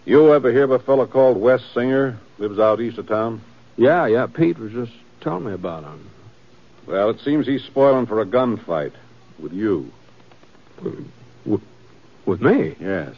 You 0.05 0.33
ever 0.33 0.51
hear 0.51 0.63
of 0.63 0.71
a 0.71 0.79
fellow 0.79 1.07
called 1.07 1.37
Wes 1.37 1.61
Singer? 1.73 2.17
Lives 2.37 2.59
out 2.59 2.79
east 2.79 2.97
of 2.97 3.07
town? 3.07 3.41
Yeah, 3.77 4.05
yeah, 4.05 4.27
Pete 4.27 4.59
was 4.59 4.71
just 4.71 4.91
telling 5.21 5.45
me 5.45 5.53
about 5.53 5.83
him. 5.83 6.09
Well, 6.87 7.09
it 7.09 7.19
seems 7.21 7.45
he's 7.45 7.63
spoiling 7.63 8.05
for 8.05 8.21
a 8.21 8.25
gunfight 8.25 8.93
with 9.39 9.53
you. 9.53 9.91
With 12.25 12.41
me? 12.41 12.75
Yes. 12.79 13.15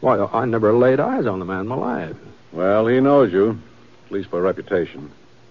Why, 0.00 0.18
I 0.18 0.44
never 0.44 0.72
laid 0.72 1.00
eyes 1.00 1.26
on 1.26 1.38
the 1.38 1.44
man 1.44 1.60
in 1.60 1.66
my 1.66 1.76
life. 1.76 2.16
Well, 2.52 2.86
he 2.86 3.00
knows 3.00 3.32
you, 3.32 3.58
at 4.06 4.12
least 4.12 4.30
by 4.30 4.38
reputation. 4.38 5.10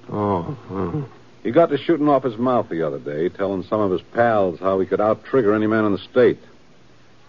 Oh, 0.10 0.58
oh. 0.70 1.10
He 1.44 1.52
got 1.52 1.70
to 1.70 1.78
shooting 1.78 2.08
off 2.08 2.24
his 2.24 2.38
mouth 2.38 2.70
the 2.70 2.86
other 2.86 3.00
day, 3.00 3.30
telling 3.30 3.64
some 3.64 3.82
of 3.82 3.92
his 3.92 4.02
pals 4.14 4.60
how 4.60 4.80
he 4.80 4.86
could 4.86 5.02
out 5.02 5.26
trigger 5.26 5.54
any 5.54 5.68
man 5.68 5.86
in 5.86 5.92
the 5.92 5.98
state. 5.98 6.40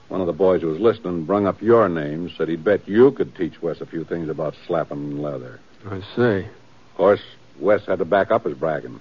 One 0.08 0.20
of 0.20 0.26
the 0.26 0.32
boys 0.32 0.60
who 0.60 0.68
was 0.68 0.78
listening 0.78 1.24
brung 1.24 1.46
up 1.46 1.60
your 1.60 1.88
name, 1.88 2.30
said 2.36 2.48
he'd 2.48 2.62
bet 2.62 2.86
you 2.86 3.10
could 3.10 3.34
teach 3.34 3.60
Wes 3.60 3.80
a 3.80 3.86
few 3.86 4.04
things 4.04 4.28
about 4.28 4.54
slapping 4.66 5.20
leather. 5.20 5.60
I 5.88 6.00
see. 6.14 6.46
Of 6.46 6.96
course, 6.96 7.22
Wes 7.58 7.84
had 7.86 7.98
to 7.98 8.04
back 8.04 8.30
up 8.30 8.44
his 8.44 8.56
bragging. 8.56 9.00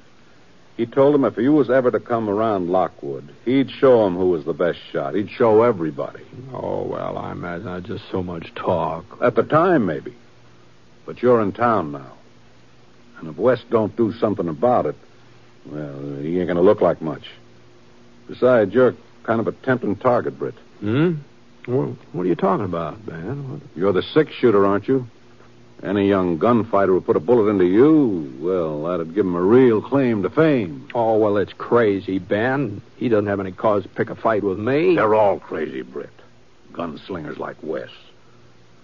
He 0.76 0.88
told 0.88 1.14
him 1.14 1.24
if 1.24 1.38
you 1.38 1.54
was 1.54 1.70
ever 1.70 1.92
to 1.92 2.00
come 2.00 2.30
around 2.30 2.70
Lockwood, 2.70 3.30
he'd 3.46 3.70
show 3.70 4.08
him 4.08 4.16
who 4.16 4.30
was 4.30 4.44
the 4.46 4.54
best 4.54 4.80
shot. 4.92 5.14
He'd 5.14 5.30
show 5.30 5.62
everybody. 5.62 6.24
Oh, 6.52 6.84
well, 6.84 7.18
I 7.18 7.32
imagine 7.32 7.66
that's 7.66 7.86
just 7.86 8.10
so 8.12 8.24
much 8.24 8.54
talk. 8.56 9.06
At 9.22 9.36
the 9.36 9.44
time, 9.44 9.86
maybe. 9.86 10.16
But 11.06 11.22
you're 11.22 11.42
in 11.42 11.52
town 11.52 11.92
now. 11.92 12.14
And 13.20 13.30
if 13.30 13.38
Wes 13.38 13.62
don't 13.70 13.96
do 13.96 14.14
something 14.14 14.48
about 14.48 14.88
it, 14.88 14.96
well, 15.66 16.18
he 16.20 16.40
ain't 16.40 16.48
going 16.48 16.56
to 16.56 16.62
look 16.62 16.82
like 16.82 17.02
much. 17.02 17.24
Besides, 18.28 18.74
you're 18.74 18.96
kind 19.24 19.40
of 19.40 19.48
a 19.48 19.52
tempting 19.52 19.96
target, 19.98 20.40
Britt. 20.40 20.56
Hmm? 20.80 21.16
Well, 21.68 21.96
what 22.12 22.24
are 22.24 22.30
you 22.30 22.36
talking 22.36 22.66
about, 22.66 23.06
Ben? 23.06 23.52
What... 23.52 23.62
You're 23.76 23.94
the 23.94 24.02
six 24.02 24.34
shooter, 24.34 24.66
aren't 24.66 24.88
you? 24.88 25.08
Any 25.84 26.08
young 26.08 26.38
gunfighter 26.38 26.94
who 26.94 27.02
put 27.02 27.18
a 27.18 27.20
bullet 27.20 27.50
into 27.50 27.66
you, 27.66 28.34
well, 28.40 28.84
that'd 28.86 29.14
give 29.14 29.26
him 29.26 29.36
a 29.36 29.42
real 29.42 29.82
claim 29.82 30.24
to 30.24 30.30
fame. 30.30 30.88
Oh, 30.96 31.18
well, 31.18 31.36
it's 31.36 31.52
crazy, 31.52 32.20
Ben. 32.20 32.82
He 32.96 33.10
doesn't 33.10 33.28
have 33.28 33.42
any 33.42 33.52
cause 33.52 33.84
to 33.84 33.90
pick 33.90 34.10
a 34.10 34.16
fight 34.16 34.44
with 34.44 34.58
me. 34.58 34.96
They're 34.96 35.14
all 35.14 35.40
crazy, 35.40 35.82
Britt. 35.82 36.10
Gunslingers 36.72 37.38
like 37.38 37.58
Wes. 37.62 37.90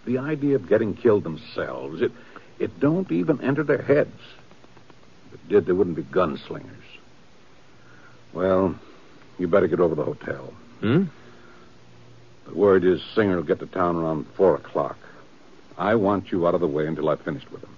The 0.05 0.17
idea 0.17 0.55
of 0.55 0.67
getting 0.67 0.93
killed 0.93 1.23
themselves, 1.23 2.01
it 2.01 2.11
it 2.59 2.77
don't 2.81 3.09
even 3.11 3.41
enter 3.41 3.63
their 3.63 3.81
heads. 3.81 4.19
If 5.27 5.35
it 5.35 5.49
did, 5.49 5.65
they 5.65 5.71
wouldn't 5.71 5.95
be 5.95 6.03
gunslingers. 6.03 6.67
Well, 8.33 8.75
you 9.37 9.47
better 9.47 9.67
get 9.67 9.79
over 9.79 9.95
to 9.95 10.01
the 10.01 10.05
hotel. 10.05 10.53
Hmm? 10.81 11.05
The 12.45 12.53
word 12.53 12.83
is 12.83 13.01
Singer 13.15 13.37
will 13.37 13.43
get 13.43 13.59
to 13.59 13.67
town 13.67 13.95
around 13.95 14.27
four 14.35 14.55
o'clock. 14.55 14.97
I 15.79 15.95
want 15.95 16.31
you 16.31 16.45
out 16.45 16.53
of 16.53 16.61
the 16.61 16.67
way 16.67 16.85
until 16.85 17.09
I've 17.09 17.21
finished 17.21 17.49
with 17.51 17.63
him. 17.63 17.75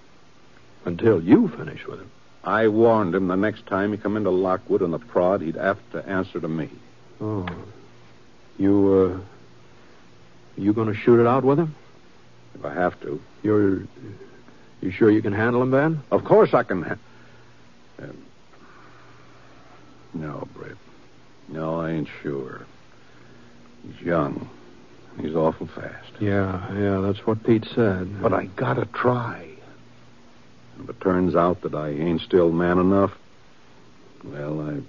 Until 0.86 1.22
you 1.22 1.48
finish 1.50 1.86
with 1.86 2.00
him. 2.00 2.12
I 2.44 2.68
warned 2.68 3.14
him 3.14 3.28
the 3.28 3.36
next 3.36 3.68
time 3.68 3.92
he 3.92 3.98
come 4.00 4.18
into 4.18 4.32
Lockwood 4.32 4.82
on 4.82 4.90
the 4.90 4.98
prod, 4.98 5.42
he'd 5.42 5.56
have 5.56 5.78
to 5.92 6.04
answer 6.10 6.40
to 6.40 6.48
me. 6.48 6.70
Oh. 7.22 7.48
You, 8.58 9.22
uh. 9.22 9.28
You 10.58 10.74
gonna 10.74 10.96
shoot 10.96 11.20
it 11.22 11.28
out 11.28 11.44
with 11.44 11.60
him? 11.60 11.76
If 12.56 12.66
I 12.66 12.74
have 12.74 13.00
to. 13.02 13.22
You're. 13.44 13.84
You 14.82 14.92
sure 14.92 15.12
you 15.12 15.22
can 15.22 15.34
handle 15.34 15.62
him, 15.62 15.72
Ben? 15.72 16.02
Of 16.12 16.24
course 16.24 16.54
I 16.54 16.64
can. 16.64 16.82
Ha- 16.82 16.96
um, 18.00 18.18
no, 20.16 20.48
Britt. 20.56 20.78
No, 21.48 21.80
I 21.80 21.92
ain't 21.92 22.10
sure. 22.22 22.66
He's 23.84 24.02
young. 24.02 24.50
He's 25.20 25.36
awful 25.36 25.68
fast. 25.68 26.12
Yeah, 26.20 26.74
yeah, 26.74 27.00
that's 27.02 27.26
what 27.26 27.44
Pete 27.44 27.68
said. 27.76 28.22
But 28.22 28.34
I 28.34 28.46
gotta 28.46 28.86
try. 28.86 29.48
If 30.82 30.90
it 30.90 31.02
turns 31.02 31.36
out 31.36 31.62
that 31.62 31.76
I 31.76 31.90
ain't 31.90 32.22
still 32.22 32.52
man 32.52 32.80
enough, 32.80 33.12
well, 34.24 34.62
I 34.62 34.82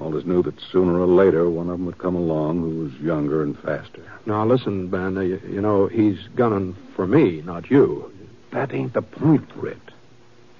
always 0.00 0.24
knew 0.24 0.42
that 0.42 0.60
sooner 0.72 0.98
or 0.98 1.06
later 1.06 1.48
one 1.48 1.68
of 1.68 1.78
them 1.78 1.86
would 1.86 1.98
come 1.98 2.16
along 2.16 2.60
who 2.60 2.84
was 2.84 2.92
younger 2.94 3.42
and 3.42 3.58
faster. 3.58 4.02
Now, 4.26 4.44
listen, 4.44 4.88
Ben, 4.88 5.14
you, 5.16 5.40
you 5.48 5.60
know, 5.60 5.86
he's 5.86 6.18
gunning 6.34 6.76
for 6.94 7.06
me, 7.06 7.42
not 7.42 7.70
you. 7.70 8.12
That 8.52 8.74
ain't 8.74 8.94
the 8.94 9.02
point, 9.02 9.48
Britt. 9.54 9.78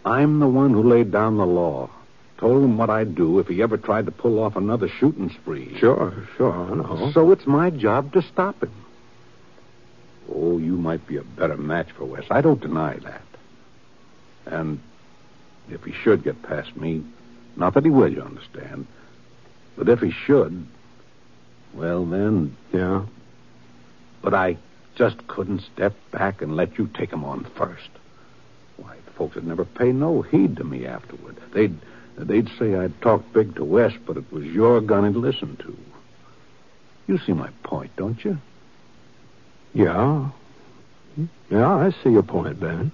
I'm 0.05 0.41
the 0.41 0.49
one 0.49 0.71
who 0.71 0.83
laid 0.83 1.11
down 1.11 1.37
the 1.37 1.47
law. 1.47 1.91
Told 2.41 2.65
him 2.65 2.79
what 2.79 2.89
I'd 2.89 3.15
do 3.15 3.39
if 3.39 3.49
he 3.49 3.61
ever 3.63 3.77
tried 3.77 4.07
to 4.07 4.13
pull 4.13 4.43
off 4.43 4.57
another 4.57 4.89
shooting 4.89 5.29
spree. 5.29 5.77
Sure, 5.79 6.27
sure, 6.39 6.53
I 6.53 6.75
know. 6.75 7.11
So 7.13 7.31
it's 7.33 7.47
my 7.47 7.69
job 7.69 8.15
to 8.15 8.23
stop 8.23 8.63
him. 8.63 8.73
Oh, 10.35 10.57
you 10.57 10.79
might 10.79 11.07
be 11.07 11.19
a 11.19 11.23
better 11.23 11.59
match 11.59 11.89
for 11.93 12.07
Wes. 12.07 12.25
I 12.31 12.41
don't 12.41 12.61
deny 12.61 12.97
that. 12.97 13.23
And 14.47 14.81
if 15.69 15.85
he 15.85 15.93
should 15.93 16.25
get 16.25 16.43
past 16.43 16.75
me, 16.77 17.05
not 17.57 17.75
that 17.75 17.85
he 17.85 17.91
will, 17.91 18.11
you 18.11 18.23
understand, 18.23 18.87
but 19.77 19.91
if 19.91 20.01
he 20.01 20.11
should, 20.11 20.67
well, 21.75 22.07
then. 22.07 22.57
Yeah? 22.73 23.05
But 24.23 24.33
I 24.33 24.57
just 24.95 25.27
couldn't 25.29 25.61
step 25.75 25.95
back 26.11 26.41
and 26.41 26.57
let 26.57 26.79
you 26.79 26.89
take 26.95 27.13
him 27.13 27.23
on 27.23 27.45
first. 27.55 27.91
Why, 28.79 28.97
the 29.05 29.11
folks 29.11 29.35
would 29.35 29.47
never 29.47 29.67
pay 29.67 29.93
no 29.93 30.23
heed 30.23 30.57
to 30.57 30.65
me 30.65 30.87
afterward. 30.87 31.37
They'd 31.53 31.79
they'd 32.17 32.49
say 32.59 32.75
I'd 32.75 33.01
talked 33.03 33.33
big 33.33 33.57
to 33.57 33.65
Wes, 33.65 33.93
but 34.07 34.17
it 34.17 34.33
was 34.33 34.45
your 34.45 34.81
gun 34.81 35.05
he'd 35.07 35.17
listened 35.19 35.59
to. 35.61 35.77
You 37.07 37.19
see 37.19 37.33
my 37.33 37.51
point, 37.63 37.95
don't 37.97 38.23
you? 38.25 38.39
Yeah. 39.75 40.31
Yeah, 41.51 41.75
I 41.75 41.91
see 42.03 42.11
your 42.11 42.23
point, 42.23 42.61
Ben. 42.61 42.93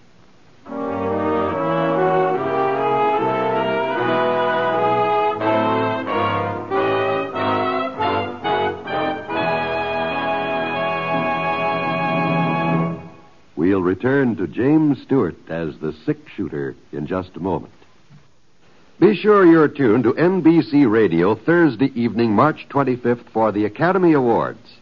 We'll 13.57 13.81
return 13.83 14.37
to 14.37 14.47
James 14.47 15.03
Stewart 15.03 15.37
as 15.49 15.79
the 15.79 15.93
six 16.05 16.21
shooter 16.33 16.77
in 16.93 17.07
just 17.07 17.37
a 17.37 17.41
moment. 17.41 17.73
Be 18.99 19.15
sure 19.15 19.45
you're 19.45 19.69
tuned 19.69 20.05
to 20.05 20.15
NBC 20.15 20.91
Radio 20.91 21.35
Thursday 21.35 21.93
evening, 21.95 22.33
March 22.33 22.67
25th, 22.71 23.29
for 23.31 23.53
the 23.53 23.67
Academy 23.67 24.15
Awards. 24.15 24.79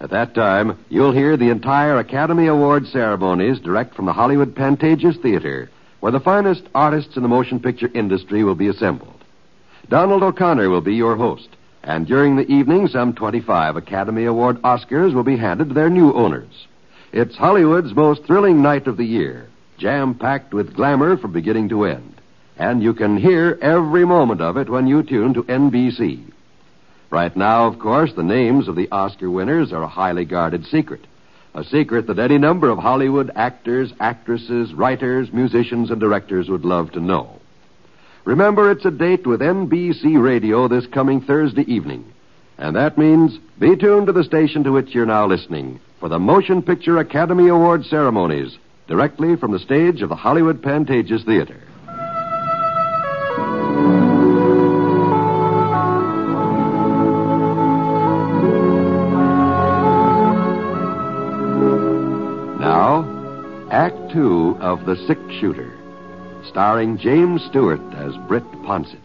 At 0.00 0.08
that 0.10 0.34
time, 0.34 0.82
you'll 0.88 1.12
hear 1.12 1.36
the 1.36 1.50
entire 1.50 1.98
Academy 1.98 2.46
Award 2.46 2.86
ceremonies 2.86 3.60
direct 3.60 3.94
from 3.94 4.06
the 4.06 4.14
Hollywood 4.14 4.54
Pantages 4.54 5.20
Theater, 5.20 5.70
where 6.00 6.10
the 6.10 6.20
finest 6.20 6.62
artists 6.74 7.16
in 7.16 7.22
the 7.22 7.28
motion 7.28 7.60
picture 7.60 7.90
industry 7.92 8.44
will 8.44 8.54
be 8.54 8.68
assembled. 8.68 9.22
Donald 9.90 10.22
O'Connor 10.22 10.70
will 10.70 10.80
be 10.80 10.94
your 10.94 11.16
host, 11.16 11.50
and 11.82 12.06
during 12.06 12.36
the 12.36 12.50
evening, 12.50 12.88
some 12.88 13.12
25 13.12 13.76
Academy 13.76 14.24
Award 14.24 14.56
Oscars 14.62 15.12
will 15.12 15.22
be 15.22 15.36
handed 15.36 15.68
to 15.68 15.74
their 15.74 15.90
new 15.90 16.14
owners. 16.14 16.66
It's 17.12 17.36
Hollywood's 17.36 17.94
most 17.94 18.24
thrilling 18.24 18.62
night 18.62 18.86
of 18.86 18.96
the 18.96 19.04
year, 19.04 19.50
jam 19.76 20.14
packed 20.14 20.54
with 20.54 20.74
glamour 20.74 21.18
from 21.18 21.32
beginning 21.32 21.68
to 21.68 21.84
end. 21.84 22.09
And 22.60 22.82
you 22.82 22.92
can 22.92 23.16
hear 23.16 23.58
every 23.62 24.04
moment 24.04 24.42
of 24.42 24.58
it 24.58 24.68
when 24.68 24.86
you 24.86 25.02
tune 25.02 25.32
to 25.32 25.44
NBC. 25.44 26.22
Right 27.08 27.34
now, 27.34 27.66
of 27.66 27.78
course, 27.78 28.12
the 28.12 28.22
names 28.22 28.68
of 28.68 28.76
the 28.76 28.86
Oscar 28.92 29.30
winners 29.30 29.72
are 29.72 29.82
a 29.82 29.88
highly 29.88 30.26
guarded 30.26 30.66
secret. 30.66 31.06
A 31.54 31.64
secret 31.64 32.06
that 32.06 32.18
any 32.18 32.36
number 32.36 32.68
of 32.68 32.76
Hollywood 32.76 33.30
actors, 33.34 33.94
actresses, 33.98 34.74
writers, 34.74 35.32
musicians, 35.32 35.90
and 35.90 35.98
directors 35.98 36.50
would 36.50 36.66
love 36.66 36.92
to 36.92 37.00
know. 37.00 37.40
Remember, 38.26 38.70
it's 38.70 38.84
a 38.84 38.90
date 38.90 39.26
with 39.26 39.40
NBC 39.40 40.22
Radio 40.22 40.68
this 40.68 40.86
coming 40.86 41.22
Thursday 41.22 41.62
evening. 41.62 42.12
And 42.58 42.76
that 42.76 42.98
means 42.98 43.38
be 43.58 43.74
tuned 43.74 44.08
to 44.08 44.12
the 44.12 44.22
station 44.22 44.64
to 44.64 44.72
which 44.72 44.94
you're 44.94 45.06
now 45.06 45.26
listening 45.26 45.80
for 45.98 46.10
the 46.10 46.18
Motion 46.18 46.60
Picture 46.60 46.98
Academy 46.98 47.48
Award 47.48 47.86
ceremonies 47.86 48.58
directly 48.86 49.34
from 49.36 49.50
the 49.50 49.58
stage 49.58 50.02
of 50.02 50.10
the 50.10 50.14
Hollywood 50.14 50.60
Pantages 50.60 51.24
Theater. 51.24 51.62
Two 64.12 64.56
of 64.60 64.86
The 64.86 64.96
Six 65.06 65.20
Shooter, 65.38 65.72
starring 66.48 66.98
James 66.98 67.44
Stewart 67.44 67.80
as 67.94 68.16
Britt 68.26 68.42
Ponset. 68.64 68.98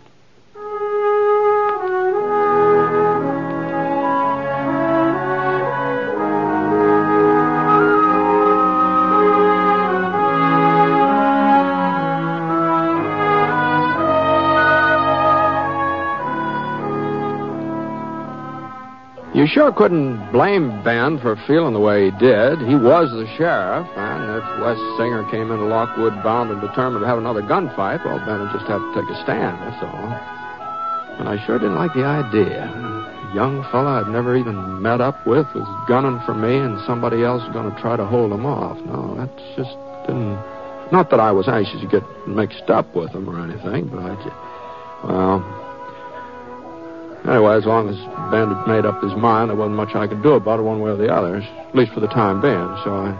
You 19.35 19.45
sure 19.45 19.71
couldn't 19.71 20.31
blame 20.31 20.81
Ben 20.83 21.19
for 21.19 21.35
feeling 21.45 21.73
the 21.73 21.79
way 21.79 22.05
he 22.05 22.11
did. 22.17 22.57
He 22.59 22.73
was 22.73 23.11
the 23.11 23.27
sheriff, 23.37 23.85
if 24.45 24.61
Wes 24.61 24.77
Singer 24.97 25.25
came 25.31 25.49
into 25.51 25.65
Lockwood 25.65 26.13
bound 26.23 26.51
and 26.51 26.61
determined 26.61 27.01
to 27.01 27.07
have 27.07 27.17
another 27.17 27.41
gunfight, 27.41 28.05
well, 28.05 28.21
Ben 28.25 28.39
would 28.39 28.53
just 28.53 28.67
have 28.67 28.81
to 28.81 28.91
take 28.93 29.09
a 29.09 29.17
stand, 29.23 29.57
that's 29.61 29.81
all. 29.83 30.09
And 31.19 31.29
I 31.29 31.43
sure 31.45 31.57
didn't 31.57 31.75
like 31.75 31.93
the 31.93 32.05
idea. 32.05 32.69
A 32.69 33.33
young 33.33 33.63
fella 33.71 34.01
I'd 34.01 34.11
never 34.11 34.35
even 34.35 34.81
met 34.81 35.01
up 35.01 35.25
with 35.25 35.47
was 35.55 35.67
gunning 35.87 36.21
for 36.25 36.33
me, 36.33 36.57
and 36.57 36.79
somebody 36.85 37.23
else 37.23 37.41
was 37.43 37.53
going 37.53 37.73
to 37.73 37.81
try 37.81 37.95
to 37.95 38.05
hold 38.05 38.31
him 38.31 38.45
off. 38.45 38.77
No, 38.85 39.15
that 39.15 39.31
just 39.55 39.75
didn't. 40.07 40.37
Not 40.91 41.09
that 41.09 41.19
I 41.19 41.31
was 41.31 41.47
anxious 41.47 41.81
to 41.81 41.87
get 41.87 42.03
mixed 42.27 42.69
up 42.69 42.95
with 42.95 43.11
him 43.11 43.27
or 43.27 43.41
anything, 43.41 43.87
but 43.87 43.99
I 43.99 44.15
just. 44.21 44.37
Well. 45.03 45.41
Anyway, 47.25 47.57
as 47.57 47.65
long 47.65 47.89
as 47.89 47.97
Ben 48.29 48.53
had 48.53 48.67
made 48.67 48.85
up 48.85 49.01
his 49.01 49.15
mind, 49.15 49.49
there 49.49 49.57
wasn't 49.57 49.75
much 49.75 49.95
I 49.95 50.05
could 50.05 50.21
do 50.21 50.33
about 50.33 50.59
it 50.59 50.63
one 50.63 50.79
way 50.79 50.91
or 50.91 50.95
the 50.95 51.09
other, 51.09 51.37
at 51.37 51.73
least 51.73 51.91
for 51.91 51.99
the 51.99 52.07
time 52.07 52.39
being. 52.39 52.69
So 52.85 52.93
I, 52.93 53.17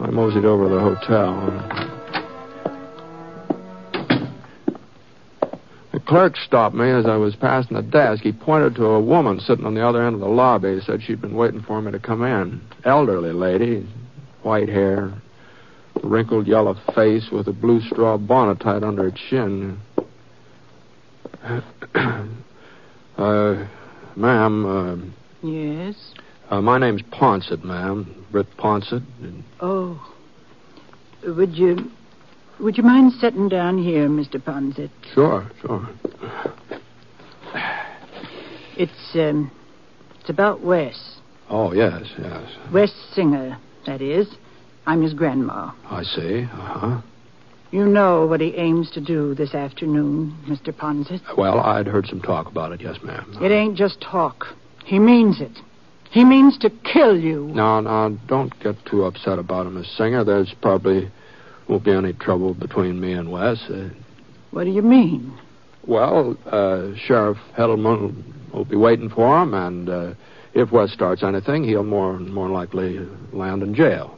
I 0.00 0.10
moseyed 0.10 0.44
over 0.44 0.68
to 0.68 0.74
the 0.74 0.80
hotel. 0.80 1.92
The 5.92 6.00
clerk 6.00 6.36
stopped 6.36 6.74
me 6.74 6.90
as 6.90 7.06
I 7.06 7.16
was 7.16 7.34
passing 7.36 7.76
the 7.76 7.82
desk. 7.82 8.22
He 8.22 8.32
pointed 8.32 8.74
to 8.76 8.84
a 8.86 9.00
woman 9.00 9.40
sitting 9.40 9.64
on 9.64 9.74
the 9.74 9.86
other 9.86 10.04
end 10.06 10.14
of 10.14 10.20
the 10.20 10.28
lobby. 10.28 10.74
He 10.74 10.80
said 10.80 11.02
she'd 11.02 11.20
been 11.22 11.34
waiting 11.34 11.62
for 11.62 11.80
me 11.80 11.90
to 11.92 11.98
come 11.98 12.22
in. 12.22 12.60
Elderly 12.84 13.32
lady, 13.32 13.88
white 14.42 14.68
hair, 14.68 15.12
wrinkled 16.02 16.46
yellow 16.46 16.74
face 16.94 17.30
with 17.32 17.48
a 17.48 17.52
blue 17.52 17.80
straw 17.80 18.18
bonnet 18.18 18.60
tied 18.60 18.84
under 18.84 19.04
her 19.04 19.16
chin. 19.30 19.78
Uh, 23.18 23.66
ma'am, 24.14 24.66
uh, 24.66 24.96
Yes? 25.42 26.12
Uh, 26.50 26.60
my 26.60 26.78
name's 26.78 27.02
Ponset, 27.02 27.64
ma'am. 27.64 28.24
Britt 28.30 28.46
Ponset. 28.56 29.02
Oh. 29.60 30.00
Would 31.24 31.54
you. 31.54 31.90
Would 32.60 32.76
you 32.78 32.84
mind 32.84 33.12
sitting 33.20 33.48
down 33.48 33.82
here, 33.82 34.08
Mr. 34.08 34.36
Ponset? 34.42 34.90
Sure, 35.12 35.50
sure. 35.60 35.88
It's, 38.76 39.14
um. 39.14 39.50
It's 40.20 40.30
about 40.30 40.62
Wes. 40.62 41.18
Oh, 41.48 41.72
yes, 41.72 42.02
yes. 42.18 42.50
Wes 42.72 42.92
Singer, 43.12 43.58
that 43.86 44.02
is. 44.02 44.28
I'm 44.86 45.02
his 45.02 45.14
grandma. 45.14 45.72
I 45.84 46.02
see. 46.02 46.42
Uh-huh. 46.44 47.00
You 47.70 47.86
know 47.86 48.26
what 48.26 48.40
he 48.40 48.54
aims 48.56 48.90
to 48.92 49.00
do 49.00 49.34
this 49.34 49.54
afternoon, 49.54 50.36
Mr. 50.48 50.72
Ponset. 50.72 51.20
Well, 51.36 51.60
I'd 51.60 51.86
heard 51.86 52.06
some 52.06 52.20
talk 52.20 52.48
about 52.48 52.72
it, 52.72 52.80
yes, 52.80 52.96
ma'am. 53.02 53.36
It 53.40 53.50
ain't 53.50 53.76
just 53.76 54.00
talk. 54.00 54.46
He 54.84 54.98
means 54.98 55.40
it. 55.40 55.52
He 56.16 56.24
means 56.24 56.56
to 56.60 56.70
kill 56.70 57.14
you. 57.18 57.48
No, 57.48 57.78
no, 57.80 58.16
don't 58.26 58.58
get 58.60 58.76
too 58.86 59.04
upset 59.04 59.38
about 59.38 59.66
it, 59.66 59.70
Miss 59.72 59.86
Singer. 59.98 60.24
There's 60.24 60.50
probably 60.62 61.10
won't 61.68 61.84
be 61.84 61.92
any 61.92 62.14
trouble 62.14 62.54
between 62.54 62.98
me 62.98 63.12
and 63.12 63.30
Wes. 63.30 63.60
Uh, 63.68 63.90
What 64.50 64.64
do 64.64 64.70
you 64.70 64.80
mean? 64.80 65.34
well, 65.86 66.34
uh, 66.46 66.96
Sheriff 66.96 67.36
Hiddleman 67.58 68.14
will 68.54 68.64
be 68.64 68.76
waiting 68.76 69.10
for 69.10 69.42
him, 69.42 69.52
and 69.52 69.90
uh, 69.90 70.14
if 70.54 70.72
Wes 70.72 70.90
starts 70.90 71.22
anything, 71.22 71.64
he'll 71.64 71.84
more 71.84 72.18
more 72.18 72.48
likely 72.48 72.98
land 73.34 73.62
in 73.62 73.74
jail. 73.74 74.16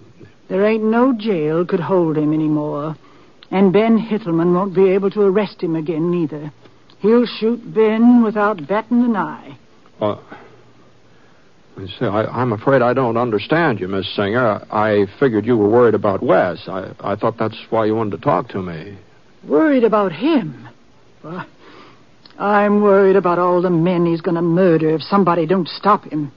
There 0.49 0.65
ain't 0.65 0.85
no 0.85 1.13
jail 1.13 1.67
could 1.67 1.81
hold 1.81 2.17
him 2.17 2.33
anymore. 2.33 2.95
And 3.51 3.73
Ben 3.73 3.99
Hiddleman 3.99 4.55
won't 4.55 4.73
be 4.73 4.91
able 4.91 5.11
to 5.11 5.23
arrest 5.23 5.61
him 5.61 5.75
again, 5.75 6.13
neither. 6.13 6.53
He'll 7.01 7.27
shoot 7.27 7.61
Ben 7.75 8.23
without 8.23 8.69
batting 8.69 9.03
an 9.05 9.17
eye. 9.17 9.59
Uh, 10.01 10.17
I 12.01 12.25
I'm 12.25 12.53
afraid 12.53 12.83
I 12.83 12.93
don't 12.93 13.17
understand 13.17 13.81
you, 13.81 13.89
Miss 13.89 14.15
Singer. 14.15 14.65
I, 14.71 15.07
figured 15.21 15.47
you 15.47 15.57
were 15.57 15.69
worried 15.69 15.95
about 15.95 16.23
Wes. 16.23 16.69
I, 16.69 16.93
I 17.01 17.17
thought 17.17 17.37
that's 17.39 17.59
why 17.71 17.87
you 17.87 17.95
wanted 17.95 18.17
to 18.17 18.23
talk 18.23 18.49
to 18.51 18.63
me. 18.63 18.99
Worried 19.47 19.85
about 19.85 20.13
him? 20.13 20.69
Well, 21.23 21.47
I'm 22.39 22.83
worried 22.83 23.17
about 23.17 23.39
all 23.39 23.63
the 23.63 23.71
men 23.71 24.07
he's 24.07 24.21
going 24.21 24.35
to 24.35 24.43
murder 24.43 24.91
if 24.95 25.03
somebody 25.03 25.47
don't 25.47 25.69
stop 25.69 26.05
him. 26.05 26.33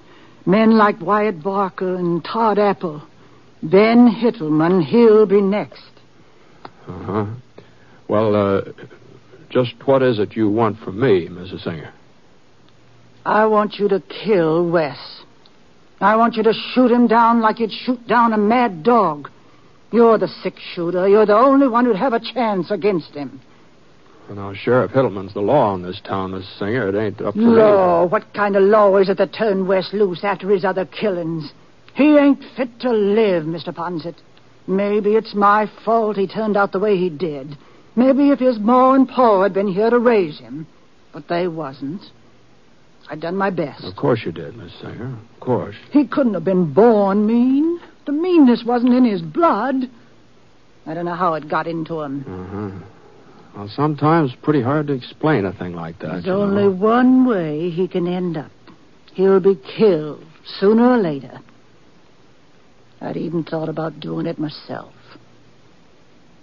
Men 0.46 0.78
like 0.78 1.00
Wyatt 1.02 1.44
Barker 1.44 1.96
and 1.96 2.24
Todd 2.24 2.58
Apple. 2.58 3.04
Ben 3.64 4.10
Hiddleman, 4.10 4.84
he'll 4.84 5.28
be 5.28 5.42
next. 5.42 5.92
Uh 6.88 7.04
huh. 7.04 7.26
Well, 8.08 8.36
uh, 8.36 8.62
just 9.50 9.74
what 9.86 10.02
is 10.02 10.20
it 10.20 10.36
you 10.36 10.50
want 10.50 10.80
from 10.80 11.00
me, 11.00 11.28
Mrs. 11.28 11.64
Singer? 11.64 11.94
I 13.24 13.46
want 13.46 13.76
you 13.76 13.88
to 13.90 14.00
kill 14.02 14.68
Wes. 14.68 15.21
I 16.02 16.16
want 16.16 16.36
you 16.36 16.44
to 16.44 16.54
shoot 16.74 16.92
him 16.92 17.08
down 17.08 17.42
like 17.42 17.60
you'd 17.60 17.72
shoot 17.72 18.08
down 18.08 18.34
a 18.34 18.38
mad 18.38 18.84
dog. 18.84 19.30
You're 19.92 20.18
the 20.18 20.28
six 20.28 20.60
shooter. 20.74 21.08
You're 21.08 21.28
the 21.28 21.38
only 21.38 21.68
one 21.68 21.86
who'd 21.86 21.96
have 21.96 22.14
a 22.14 22.20
chance 22.20 22.72
against 22.72 23.12
him. 23.12 23.40
Well, 24.28 24.36
now, 24.38 24.54
Sheriff 24.54 24.92
Hiddleman's 24.92 25.34
the 25.34 25.42
law 25.42 25.76
in 25.76 25.84
this 25.84 26.02
town, 26.02 26.32
Miss 26.32 26.48
Singer. 26.58 26.90
It 26.90 26.96
ain't 26.96 27.22
up 27.22 27.36
to 27.36 27.42
Law? 27.42 28.06
What 28.06 28.34
kind 28.34 28.56
of 28.56 28.64
law 28.64 28.98
is 28.98 29.10
it 29.10 29.18
that 29.18 29.34
turned 29.34 29.68
Wes 29.68 29.94
loose 29.94 30.24
after 30.24 30.50
his 30.50 30.66
other 30.66 30.86
killings? 30.86 31.52
He 31.94 32.18
ain't 32.18 32.44
fit 32.56 32.80
to 32.80 32.92
live, 32.92 33.44
Mr. 33.44 33.76
Ponset. 33.76 34.16
Maybe 34.68 35.16
it's 35.16 35.36
my 35.36 35.70
fault 35.84 36.18
he 36.18 36.28
turned 36.28 36.56
out 36.56 36.72
the 36.72 36.80
way 36.80 36.98
he 36.98 37.10
did. 37.10 37.58
Maybe 37.96 38.30
if 38.30 38.40
his 38.40 38.58
ma 38.58 38.94
and 38.94 39.08
pa 39.08 39.44
had 39.44 39.54
been 39.54 39.68
here 39.68 39.90
to 39.90 40.00
raise 40.00 40.40
him. 40.40 40.66
But 41.12 41.28
they 41.28 41.48
wasn't. 41.48 42.02
I 43.12 43.16
done 43.16 43.36
my 43.36 43.50
best. 43.50 43.84
Of 43.84 43.98
course 43.98 44.22
you 44.26 44.32
did, 44.32 44.56
Miss 44.56 44.72
Singer. 44.80 45.18
Of 45.34 45.40
course. 45.42 45.76
He 45.92 46.08
couldn't 46.08 46.34
have 46.34 46.46
been 46.46 46.74
born 46.74 47.28
mean. 47.28 47.78
The 48.06 48.14
meanness 48.14 48.64
wasn't 48.66 48.94
in 48.94 49.04
his 49.04 49.22
blood. 49.22 49.76
I 50.86 50.94
don't 50.94 51.04
know 51.04 51.16
how 51.16 51.34
it 51.34 51.50
got 51.50 51.68
into 51.68 52.00
him. 52.00 52.24
Uh-huh. 52.26 52.88
Well, 53.58 53.70
sometimes 53.76 54.32
it's 54.32 54.42
pretty 54.42 54.62
hard 54.62 54.88
to 54.88 54.94
explain 54.94 55.44
a 55.44 55.52
thing 55.52 55.74
like 55.74 56.00
that. 56.00 56.08
There's 56.08 56.26
you 56.26 56.32
know. 56.32 56.42
only 56.44 56.70
one 56.70 57.28
way 57.28 57.70
he 57.70 57.86
can 57.86 58.08
end 58.08 58.38
up. 58.38 58.52
He'll 59.14 59.42
be 59.42 59.60
killed 59.78 60.24
sooner 60.46 60.92
or 60.92 60.98
later. 60.98 61.42
I'd 63.02 63.18
even 63.18 63.44
thought 63.44 63.68
about 63.68 64.00
doing 64.00 64.26
it 64.26 64.40
myself. 64.40 64.94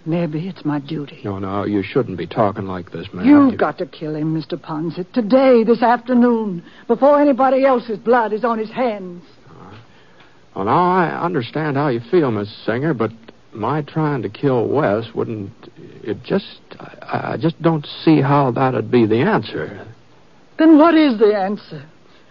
Maybe 0.05 0.47
it's 0.47 0.63
my 0.63 0.79
duty. 0.79 1.19
No, 1.23 1.39
no, 1.39 1.65
you 1.65 1.83
shouldn't 1.83 2.17
be 2.17 2.25
talking 2.25 2.65
like 2.65 2.91
this, 2.91 3.13
man. 3.13 3.25
You've 3.25 3.51
You- 3.51 3.57
got 3.57 3.77
to 3.79 3.85
kill 3.85 4.15
him, 4.15 4.33
Mr. 4.35 4.57
Ponset, 4.59 5.11
today, 5.11 5.63
this 5.63 5.83
afternoon, 5.83 6.63
before 6.87 7.19
anybody 7.19 7.65
else's 7.65 7.99
blood 7.99 8.31
is 8.33 8.43
on 8.45 8.57
his 8.57 8.69
hands. 8.69 9.23
Well, 10.55 10.65
now 10.65 10.91
I 10.91 11.07
understand 11.21 11.77
how 11.77 11.89
you 11.89 11.99
feel, 11.99 12.31
Miss 12.31 12.49
Singer, 12.65 12.93
but 12.93 13.11
my 13.53 13.81
trying 13.81 14.21
to 14.23 14.29
kill 14.29 14.67
Wes 14.67 15.13
wouldn't. 15.13 15.51
It 16.03 16.23
just. 16.23 16.59
I, 16.79 17.33
I 17.33 17.37
just 17.37 17.61
don't 17.61 17.85
see 18.03 18.19
how 18.21 18.51
that'd 18.51 18.89
be 18.89 19.05
the 19.05 19.19
answer. 19.19 19.85
Then 20.57 20.77
what 20.77 20.95
is 20.95 21.19
the 21.19 21.35
answer? 21.37 21.83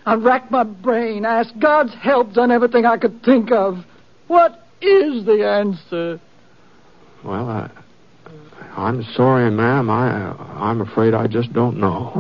I 0.05 0.15
racked 0.15 0.51
my 0.51 0.65
brain, 0.65 1.25
I 1.27 1.41
asked 1.41 1.59
God's 1.59 1.95
help, 1.95 2.33
done 2.33 2.51
everything 2.51 2.87
I 2.87 2.97
could 2.97 3.23
think 3.23 3.53
of. 3.53 3.85
What 4.27 4.67
is 4.81 5.25
the 5.27 5.47
answer? 5.47 6.21
Well, 7.25 7.49
I, 7.49 7.71
I'm 8.77 9.03
sorry, 9.15 9.51
ma'am. 9.51 9.91
I, 9.91 10.31
I'm 10.57 10.81
afraid 10.81 11.15
I 11.15 11.27
just 11.27 11.53
don't 11.53 11.79
know. 11.79 12.13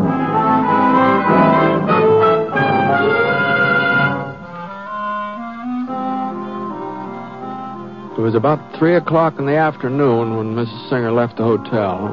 It 8.18 8.20
was 8.20 8.34
about 8.34 8.76
three 8.76 8.96
o'clock 8.96 9.38
in 9.38 9.46
the 9.46 9.54
afternoon 9.54 10.36
when 10.36 10.56
Mrs. 10.56 10.90
Singer 10.90 11.12
left 11.12 11.36
the 11.36 11.44
hotel. 11.44 12.08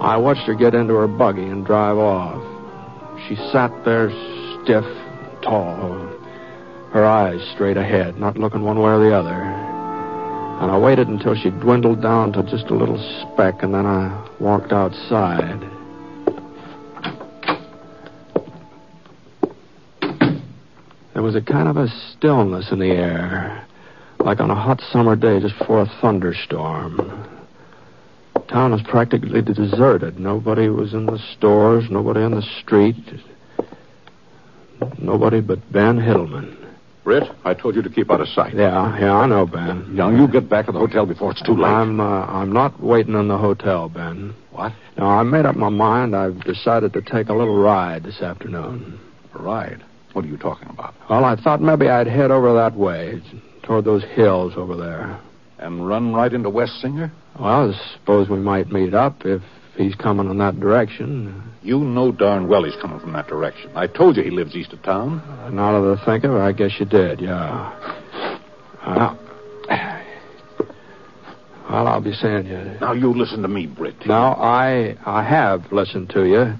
I 0.00 0.16
watched 0.16 0.46
her 0.46 0.54
get 0.54 0.74
into 0.74 0.94
her 0.94 1.06
buggy 1.06 1.44
and 1.44 1.66
drive 1.66 1.98
off. 1.98 2.42
She 3.28 3.36
sat 3.52 3.70
there 3.84 4.08
stiff, 4.62 4.84
tall, 5.42 6.08
her 6.92 7.04
eyes 7.04 7.46
straight 7.52 7.76
ahead, 7.76 8.18
not 8.18 8.38
looking 8.38 8.62
one 8.62 8.80
way 8.80 8.92
or 8.92 8.98
the 8.98 9.14
other. 9.14 9.57
And 10.60 10.72
I 10.72 10.78
waited 10.78 11.06
until 11.06 11.36
she 11.36 11.50
dwindled 11.50 12.02
down 12.02 12.32
to 12.32 12.42
just 12.42 12.66
a 12.66 12.74
little 12.74 12.98
speck, 13.22 13.62
and 13.62 13.72
then 13.72 13.86
I 13.86 14.28
walked 14.40 14.72
outside. 14.72 15.60
There 21.14 21.22
was 21.22 21.36
a 21.36 21.40
kind 21.40 21.68
of 21.68 21.76
a 21.76 21.88
stillness 21.88 22.72
in 22.72 22.80
the 22.80 22.90
air, 22.90 23.66
like 24.18 24.40
on 24.40 24.50
a 24.50 24.54
hot 24.54 24.80
summer 24.92 25.14
day 25.14 25.40
just 25.40 25.56
before 25.58 25.82
a 25.82 25.98
thunderstorm. 26.00 26.96
The 28.34 28.40
Town 28.40 28.72
was 28.72 28.82
practically 28.82 29.42
deserted. 29.42 30.18
Nobody 30.18 30.68
was 30.68 30.92
in 30.92 31.06
the 31.06 31.18
stores, 31.36 31.84
nobody 31.88 32.20
on 32.20 32.32
the 32.32 32.42
street. 32.60 32.96
Nobody 34.98 35.40
but 35.40 35.72
Ben 35.72 35.98
Hiddleman. 35.98 36.67
Britt, 37.08 37.24
I 37.42 37.54
told 37.54 37.74
you 37.74 37.80
to 37.80 37.88
keep 37.88 38.10
out 38.10 38.20
of 38.20 38.28
sight. 38.28 38.52
Yeah, 38.54 38.98
yeah, 39.00 39.14
I 39.14 39.26
know, 39.26 39.46
Ben. 39.46 39.96
Now, 39.96 40.10
you 40.10 40.28
get 40.28 40.50
back 40.50 40.66
to 40.66 40.72
the 40.72 40.78
hotel 40.78 41.06
before 41.06 41.30
it's 41.30 41.40
too 41.40 41.54
late. 41.54 41.64
I'm 41.64 42.00
uh, 42.00 42.26
I'm 42.26 42.52
not 42.52 42.82
waiting 42.82 43.14
in 43.14 43.28
the 43.28 43.38
hotel, 43.38 43.88
Ben. 43.88 44.34
What? 44.50 44.74
No, 44.98 45.06
I 45.06 45.22
made 45.22 45.46
up 45.46 45.56
my 45.56 45.70
mind. 45.70 46.14
I've 46.14 46.38
decided 46.44 46.92
to 46.92 47.00
take 47.00 47.30
a 47.30 47.32
little 47.32 47.56
ride 47.56 48.02
this 48.02 48.20
afternoon. 48.20 49.00
A 49.34 49.38
ride? 49.38 49.82
What 50.12 50.26
are 50.26 50.28
you 50.28 50.36
talking 50.36 50.68
about? 50.68 50.94
Well, 51.08 51.24
I 51.24 51.36
thought 51.36 51.62
maybe 51.62 51.88
I'd 51.88 52.08
head 52.08 52.30
over 52.30 52.52
that 52.52 52.76
way, 52.76 53.22
toward 53.62 53.86
those 53.86 54.04
hills 54.04 54.52
over 54.58 54.76
there. 54.76 55.18
And 55.60 55.88
run 55.88 56.12
right 56.12 56.34
into 56.34 56.50
Wes 56.50 56.70
Singer? 56.82 57.10
Well, 57.40 57.72
I 57.72 57.96
suppose 57.96 58.28
we 58.28 58.36
might 58.36 58.70
meet 58.70 58.92
up 58.92 59.24
if 59.24 59.40
he's 59.78 59.94
coming 59.94 60.28
in 60.28 60.36
that 60.38 60.60
direction. 60.60 61.47
You 61.62 61.80
know 61.80 62.12
darn 62.12 62.48
well 62.48 62.64
he's 62.64 62.76
coming 62.76 63.00
from 63.00 63.12
that 63.12 63.26
direction. 63.26 63.70
I 63.74 63.86
told 63.86 64.16
you 64.16 64.22
he 64.22 64.30
lives 64.30 64.54
east 64.54 64.72
of 64.72 64.82
town. 64.82 65.22
Now 65.52 65.80
that 65.80 65.98
I 65.98 66.04
think 66.04 66.24
of 66.24 66.32
it, 66.32 66.38
I 66.38 66.52
guess 66.52 66.72
you 66.78 66.86
did, 66.86 67.20
yeah. 67.20 67.98
Well, 68.86 69.18
well, 71.70 71.86
I'll 71.86 72.00
be 72.00 72.12
seeing 72.12 72.46
you. 72.46 72.76
Now, 72.80 72.92
you 72.92 73.12
listen 73.12 73.42
to 73.42 73.48
me, 73.48 73.66
Britt. 73.66 74.06
Now, 74.06 74.34
I 74.34 74.96
I 75.04 75.22
have 75.22 75.70
listened 75.72 76.10
to 76.10 76.24
you, 76.24 76.54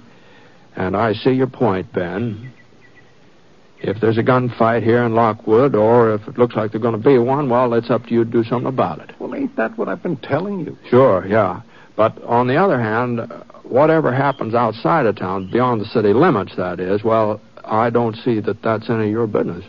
and 0.76 0.96
I 0.96 1.14
see 1.14 1.30
your 1.30 1.46
point, 1.46 1.92
Ben. 1.92 2.52
If 3.80 4.00
there's 4.00 4.18
a 4.18 4.22
gunfight 4.22 4.82
here 4.82 5.04
in 5.04 5.14
Lockwood, 5.14 5.76
or 5.76 6.14
if 6.14 6.26
it 6.26 6.36
looks 6.36 6.56
like 6.56 6.72
there's 6.72 6.82
going 6.82 7.00
to 7.00 7.08
be 7.08 7.16
one, 7.16 7.48
well, 7.48 7.72
it's 7.74 7.90
up 7.90 8.06
to 8.06 8.10
you 8.12 8.24
to 8.24 8.30
do 8.30 8.42
something 8.42 8.66
about 8.66 8.98
it. 8.98 9.12
Well, 9.20 9.34
ain't 9.36 9.54
that 9.56 9.78
what 9.78 9.88
I've 9.88 10.02
been 10.02 10.16
telling 10.16 10.60
you? 10.60 10.76
Sure, 10.90 11.24
yeah. 11.26 11.62
But 11.96 12.20
on 12.24 12.48
the 12.48 12.56
other 12.56 12.80
hand, 12.80 13.20
uh, 13.20 13.44
whatever 13.70 14.12
happens 14.12 14.54
outside 14.54 15.06
of 15.06 15.16
town, 15.16 15.50
beyond 15.50 15.80
the 15.80 15.86
city 15.86 16.12
limits, 16.12 16.56
that 16.56 16.80
is, 16.80 17.04
well, 17.04 17.40
I 17.64 17.90
don't 17.90 18.16
see 18.16 18.40
that 18.40 18.62
that's 18.62 18.88
any 18.90 19.04
of 19.04 19.10
your 19.10 19.26
business. 19.26 19.64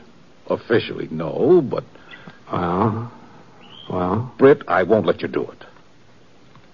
Officially, 0.49 1.07
no, 1.11 1.61
but, 1.61 1.83
Well, 2.51 3.11
well, 3.89 4.33
Britt, 4.37 4.63
I 4.67 4.83
won't 4.83 5.05
let 5.05 5.21
you 5.21 5.27
do 5.27 5.43
it. 5.43 5.65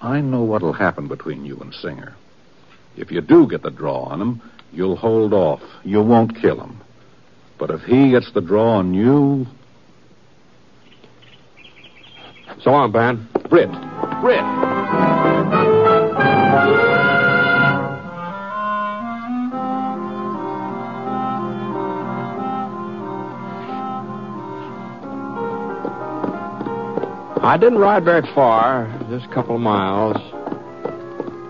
I 0.01 0.21
know 0.21 0.43
what'll 0.43 0.73
happen 0.73 1.07
between 1.07 1.45
you 1.45 1.57
and 1.57 1.73
Singer. 1.73 2.15
If 2.97 3.11
you 3.11 3.21
do 3.21 3.47
get 3.47 3.63
the 3.63 3.71
draw 3.71 4.03
on 4.03 4.21
him, 4.21 4.41
you'll 4.71 4.95
hold 4.95 5.33
off. 5.33 5.61
You 5.83 6.01
won't 6.01 6.39
kill 6.39 6.59
him. 6.59 6.81
But 7.57 7.71
if 7.71 7.81
he 7.81 8.11
gets 8.11 8.31
the 8.33 8.41
draw 8.41 8.77
on 8.77 8.93
you, 8.93 9.47
so 12.61 12.71
long, 12.71 12.91
Ben. 12.91 13.27
Britt, 13.49 13.71
Britt. 14.21 15.34
I 27.45 27.57
didn't 27.57 27.77
ride 27.77 28.03
very 28.03 28.23
far, 28.33 28.87
just 29.07 29.27
a 29.27 29.33
couple 29.35 29.53
of 29.53 29.61
miles. 29.61 30.17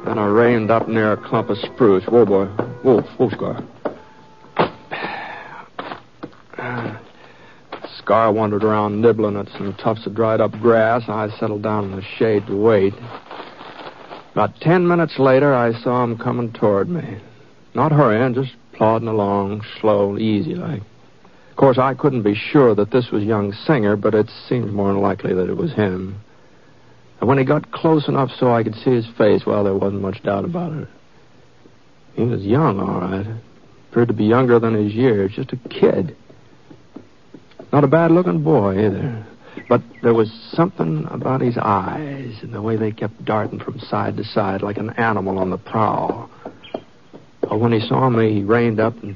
Then 0.05 0.19
I 0.19 0.27
reined 0.27 0.69
up 0.69 0.89
near 0.89 1.13
a 1.13 1.17
clump 1.17 1.49
of 1.49 1.58
spruce. 1.58 2.03
Whoa, 2.03 2.25
boy. 2.25 2.47
Whoa, 2.84 2.99
whoa, 3.01 3.29
Scar. 3.29 3.63
Scar 7.97 8.34
wandered 8.34 8.65
around 8.65 8.99
nibbling 8.99 9.38
at 9.38 9.47
some 9.53 9.73
tufts 9.75 10.05
of 10.05 10.15
dried 10.15 10.41
up 10.41 10.51
grass. 10.60 11.03
I 11.08 11.29
settled 11.39 11.63
down 11.63 11.86
in 11.86 11.95
the 11.95 12.03
shade 12.19 12.45
to 12.47 12.58
wait. 12.58 12.93
About 14.34 14.53
ten 14.60 14.86
minutes 14.86 15.17
later, 15.17 15.53
I 15.55 15.71
saw 15.81 16.03
him 16.03 16.17
coming 16.17 16.51
toward 16.51 16.89
me. 16.89 17.19
Not 17.73 17.93
hurrying, 17.93 18.34
just 18.34 18.51
plodding 18.73 19.08
along, 19.08 19.63
slow, 19.79 20.17
easy 20.17 20.55
like. 20.55 20.81
Of 21.55 21.59
course, 21.59 21.77
I 21.77 21.93
couldn't 21.93 22.23
be 22.23 22.35
sure 22.35 22.75
that 22.75 22.91
this 22.91 23.11
was 23.11 23.23
young 23.23 23.53
Singer, 23.53 23.95
but 23.95 24.13
it 24.13 24.29
seemed 24.49 24.73
more 24.73 24.91
than 24.91 25.01
likely 25.01 25.33
that 25.33 25.49
it 25.49 25.55
was 25.55 25.71
him. 25.71 26.21
And 27.21 27.29
when 27.29 27.37
he 27.37 27.45
got 27.45 27.71
close 27.71 28.09
enough 28.09 28.29
so 28.37 28.53
I 28.53 28.61
could 28.61 28.75
see 28.75 28.91
his 28.91 29.07
face, 29.17 29.45
well, 29.45 29.63
there 29.63 29.73
wasn't 29.73 30.01
much 30.01 30.21
doubt 30.21 30.43
about 30.43 30.73
it. 30.73 30.89
He 32.15 32.23
was 32.23 32.41
young, 32.41 32.81
all 32.81 32.99
right. 32.99 33.25
Appeared 33.89 34.09
to 34.09 34.13
be 34.13 34.25
younger 34.25 34.59
than 34.59 34.73
his 34.73 34.93
years, 34.93 35.31
just 35.33 35.53
a 35.53 35.69
kid. 35.69 36.17
Not 37.71 37.85
a 37.85 37.87
bad 37.87 38.11
looking 38.11 38.43
boy, 38.43 38.87
either. 38.87 39.25
But 39.69 39.81
there 40.03 40.13
was 40.13 40.29
something 40.51 41.07
about 41.09 41.39
his 41.39 41.57
eyes 41.57 42.35
and 42.41 42.53
the 42.53 42.61
way 42.61 42.75
they 42.75 42.91
kept 42.91 43.23
darting 43.23 43.61
from 43.61 43.79
side 43.79 44.17
to 44.17 44.25
side 44.25 44.61
like 44.61 44.75
an 44.75 44.89
animal 44.97 45.39
on 45.39 45.51
the 45.51 45.57
prowl. 45.57 46.29
Well, 47.43 47.59
when 47.59 47.71
he 47.71 47.79
saw 47.79 48.09
me, 48.09 48.33
he 48.33 48.43
reined 48.43 48.81
up 48.81 49.01
and 49.01 49.15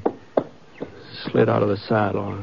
slid 1.24 1.48
out 1.48 1.62
of 1.62 1.68
the 1.68 1.76
saddle. 1.76 2.42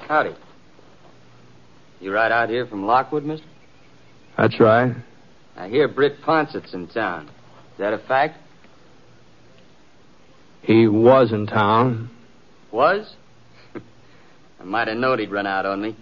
Howdy. 0.00 0.34
You 2.00 2.12
right 2.12 2.32
out 2.32 2.48
here 2.48 2.66
from 2.66 2.86
Lockwood, 2.86 3.24
mister? 3.24 3.46
That's 4.36 4.58
right. 4.60 4.94
I 5.56 5.68
hear 5.68 5.88
Britt 5.88 6.22
Ponset's 6.22 6.72
in 6.72 6.86
town. 6.88 7.26
Is 7.26 7.78
that 7.78 7.92
a 7.92 7.98
fact? 7.98 8.38
He 10.62 10.86
was 10.86 11.32
in 11.32 11.46
town. 11.46 12.10
Was? 12.72 13.14
I 14.60 14.64
might 14.64 14.88
have 14.88 14.96
known 14.96 15.18
he'd 15.18 15.30
run 15.30 15.46
out 15.46 15.66
on 15.66 15.82
me. 15.82 15.96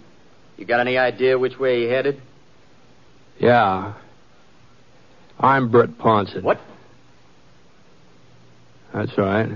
You 0.57 0.65
got 0.65 0.79
any 0.79 0.97
idea 0.97 1.37
which 1.37 1.57
way 1.57 1.81
he 1.81 1.89
headed? 1.89 2.21
Yeah. 3.39 3.93
I'm 5.39 5.69
Britt 5.69 5.97
Ponset. 5.97 6.43
What? 6.43 6.59
That's 8.97 9.15
right. 9.15 9.47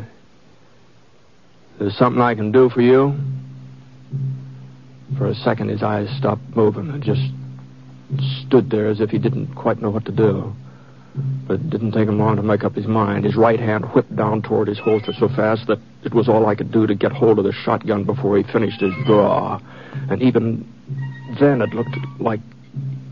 There's 1.79 1.97
something 1.97 2.21
I 2.21 2.35
can 2.35 2.51
do 2.51 2.69
for 2.69 2.81
you? 2.81 3.17
For 5.17 5.25
a 5.25 5.33
second, 5.33 5.69
his 5.69 5.81
eyes 5.81 6.07
stopped 6.15 6.43
moving 6.55 6.91
and 6.91 7.01
just 7.01 7.23
stood 8.45 8.69
there 8.69 8.87
as 8.87 9.01
if 9.01 9.09
he 9.09 9.17
didn't 9.17 9.55
quite 9.55 9.81
know 9.81 9.89
what 9.89 10.05
to 10.05 10.11
do. 10.11 10.53
But 11.47 11.55
it 11.55 11.71
didn't 11.71 11.93
take 11.93 12.07
him 12.07 12.19
long 12.19 12.35
to 12.35 12.43
make 12.43 12.63
up 12.63 12.75
his 12.75 12.85
mind. 12.85 13.25
His 13.25 13.35
right 13.35 13.59
hand 13.59 13.85
whipped 13.95 14.15
down 14.15 14.43
toward 14.43 14.67
his 14.67 14.77
holster 14.77 15.11
so 15.11 15.27
fast 15.27 15.65
that 15.65 15.79
it 16.03 16.13
was 16.13 16.29
all 16.29 16.45
I 16.45 16.53
could 16.53 16.71
do 16.71 16.85
to 16.85 16.93
get 16.93 17.11
hold 17.11 17.39
of 17.39 17.45
the 17.45 17.51
shotgun 17.51 18.03
before 18.03 18.37
he 18.37 18.43
finished 18.43 18.79
his 18.79 18.93
draw. 19.07 19.59
And 20.11 20.21
even 20.21 20.71
then, 21.39 21.63
it 21.63 21.73
looked 21.73 21.97
like 22.19 22.41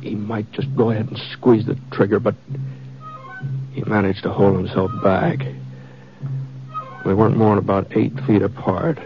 he 0.01 0.13
might 0.13 0.51
just 0.51 0.67
go 0.75 0.91
ahead 0.91 1.07
and 1.07 1.19
squeeze 1.33 1.65
the 1.65 1.75
trigger, 1.91 2.19
but 2.19 2.35
he 3.73 3.81
managed 3.85 4.21
to 4.23 4.31
hold 4.31 4.55
himself 4.55 4.91
back. 5.03 5.39
We 7.05 7.13
weren't 7.13 7.37
more 7.37 7.55
than 7.55 7.63
about 7.63 7.95
eight 7.95 8.13
feet 8.27 8.41
apart. 8.41 8.99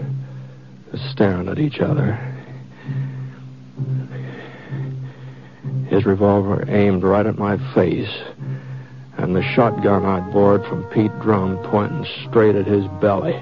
staring 1.11 1.47
at 1.47 1.59
each 1.59 1.79
other. 1.79 2.13
His 5.89 6.05
revolver 6.05 6.65
aimed 6.69 7.03
right 7.03 7.25
at 7.25 7.37
my 7.37 7.57
face, 7.73 8.09
and 9.17 9.35
the 9.35 9.43
shotgun 9.55 10.05
I'd 10.05 10.31
borrowed 10.33 10.65
from 10.67 10.83
Pete 10.85 11.11
Drum 11.21 11.57
pointing 11.69 12.05
straight 12.27 12.55
at 12.55 12.65
his 12.65 12.85
belly. 12.99 13.33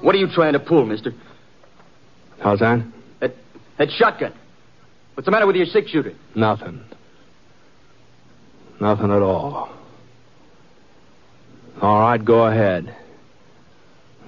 What 0.00 0.14
are 0.14 0.18
you 0.18 0.28
trying 0.32 0.54
to 0.54 0.60
pull, 0.60 0.86
mister? 0.86 1.12
How's 2.40 2.60
that? 2.60 2.84
That, 3.20 3.34
that 3.78 3.90
shotgun. 3.90 4.32
What's 5.14 5.26
the 5.26 5.32
matter 5.32 5.46
with 5.46 5.56
your 5.56 5.66
six 5.66 5.90
shooter? 5.90 6.14
Nothing. 6.34 6.82
Nothing 8.80 9.10
at 9.10 9.22
all. 9.22 9.70
All 11.82 12.00
right, 12.00 12.24
go 12.24 12.46
ahead. 12.46 12.96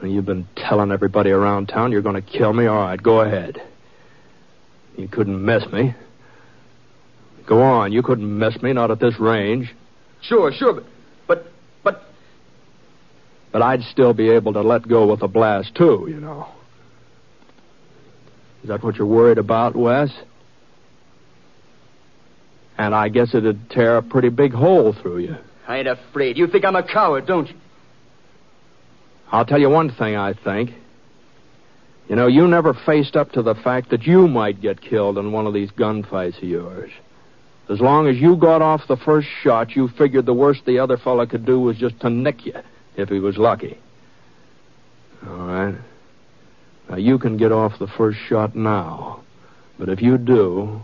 You've 0.03 0.27
been 0.27 0.49
telling 0.57 0.93
everybody 0.93 1.31
around 1.31 1.67
town 1.67 1.93
you're 1.93 2.03
going 2.03 2.21
to 2.21 2.23
kill 2.23 2.53
me. 2.53 2.67
All 2.67 2.77
right, 2.77 3.03
go 3.03 3.21
ahead. 3.21 3.63
You 4.97 5.09
couldn't 5.09 5.45
miss 5.45 5.67
me. 5.73 5.95
Go 7.47 7.63
on, 7.63 7.93
you 7.93 8.03
couldn't 8.03 8.39
miss 8.39 8.61
me, 8.63 8.73
not 8.73 8.91
at 8.91 9.01
this 9.01 9.19
range. 9.19 9.75
Sure, 10.23 10.53
sure, 10.53 10.75
but, 10.75 10.85
but, 11.27 11.47
but. 11.83 12.03
But 13.51 13.63
I'd 13.63 13.83
still 13.83 14.15
be 14.15 14.31
able 14.31 14.53
to 14.53 14.61
let 14.61 14.87
go 14.87 15.07
with 15.07 15.23
a 15.23 15.29
blast, 15.29 15.75
too, 15.75 16.07
you 16.09 16.21
know. 16.21 16.47
Is 18.63 18.69
that 18.69 18.85
what 18.85 18.97
you're 18.97 19.07
worried 19.07 19.39
about, 19.39 19.75
Wes? 19.75 20.11
And 22.79 22.95
I 22.95 23.09
guess 23.09 23.35
it'd 23.35 23.71
tear 23.71 23.97
a 23.97 24.03
pretty 24.03 24.29
big 24.29 24.53
hole 24.53 24.93
through 24.93 25.19
you. 25.19 25.37
I 25.67 25.79
ain't 25.79 25.89
afraid. 25.89 26.39
You 26.39 26.47
think 26.47 26.65
I'm 26.65 26.77
a 26.77 26.83
coward, 26.83 27.27
don't 27.27 27.49
you? 27.49 27.55
I'll 29.33 29.45
tell 29.45 29.61
you 29.61 29.71
one 29.71 29.90
thing 29.90 30.16
I 30.16 30.33
think. 30.33 30.73
You 32.09 32.16
know, 32.16 32.27
you 32.27 32.49
never 32.49 32.75
faced 32.75 33.14
up 33.14 33.33
to 33.33 33.43
the 33.43 33.55
fact 33.55 33.90
that 33.90 34.03
you 34.03 34.27
might 34.27 34.61
get 34.61 34.81
killed 34.81 35.16
in 35.16 35.31
one 35.31 35.47
of 35.47 35.55
these 35.55 35.71
gunfights 35.71 36.38
of 36.38 36.49
yours. 36.49 36.90
As 37.69 37.81
long 37.81 38.09
as 38.09 38.16
you 38.16 38.37
got 38.37 38.62
off 38.62 38.88
the 38.88 38.97
first 38.97 39.29
shot, 39.43 39.77
you 39.77 39.87
figured 39.87 40.27
the 40.27 40.35
worst 40.35 40.64
the 40.66 40.81
other 40.81 40.97
fellow 40.97 41.25
could 41.25 41.47
do 41.47 41.61
was 41.61 41.77
just 41.77 42.01
to 42.01 42.11
nick 42.11 42.45
you, 42.45 42.55
if 42.97 43.09
he 43.09 43.21
was 43.21 43.37
lucky. 43.37 43.79
All 45.25 45.37
right. 45.37 45.75
Now, 46.88 46.97
you 46.97 47.16
can 47.19 47.37
get 47.37 47.53
off 47.53 47.79
the 47.79 47.87
first 47.87 48.19
shot 48.29 48.57
now. 48.57 49.23
But 49.79 49.88
if 49.88 50.03
you 50.03 50.19
do, 50.19 50.83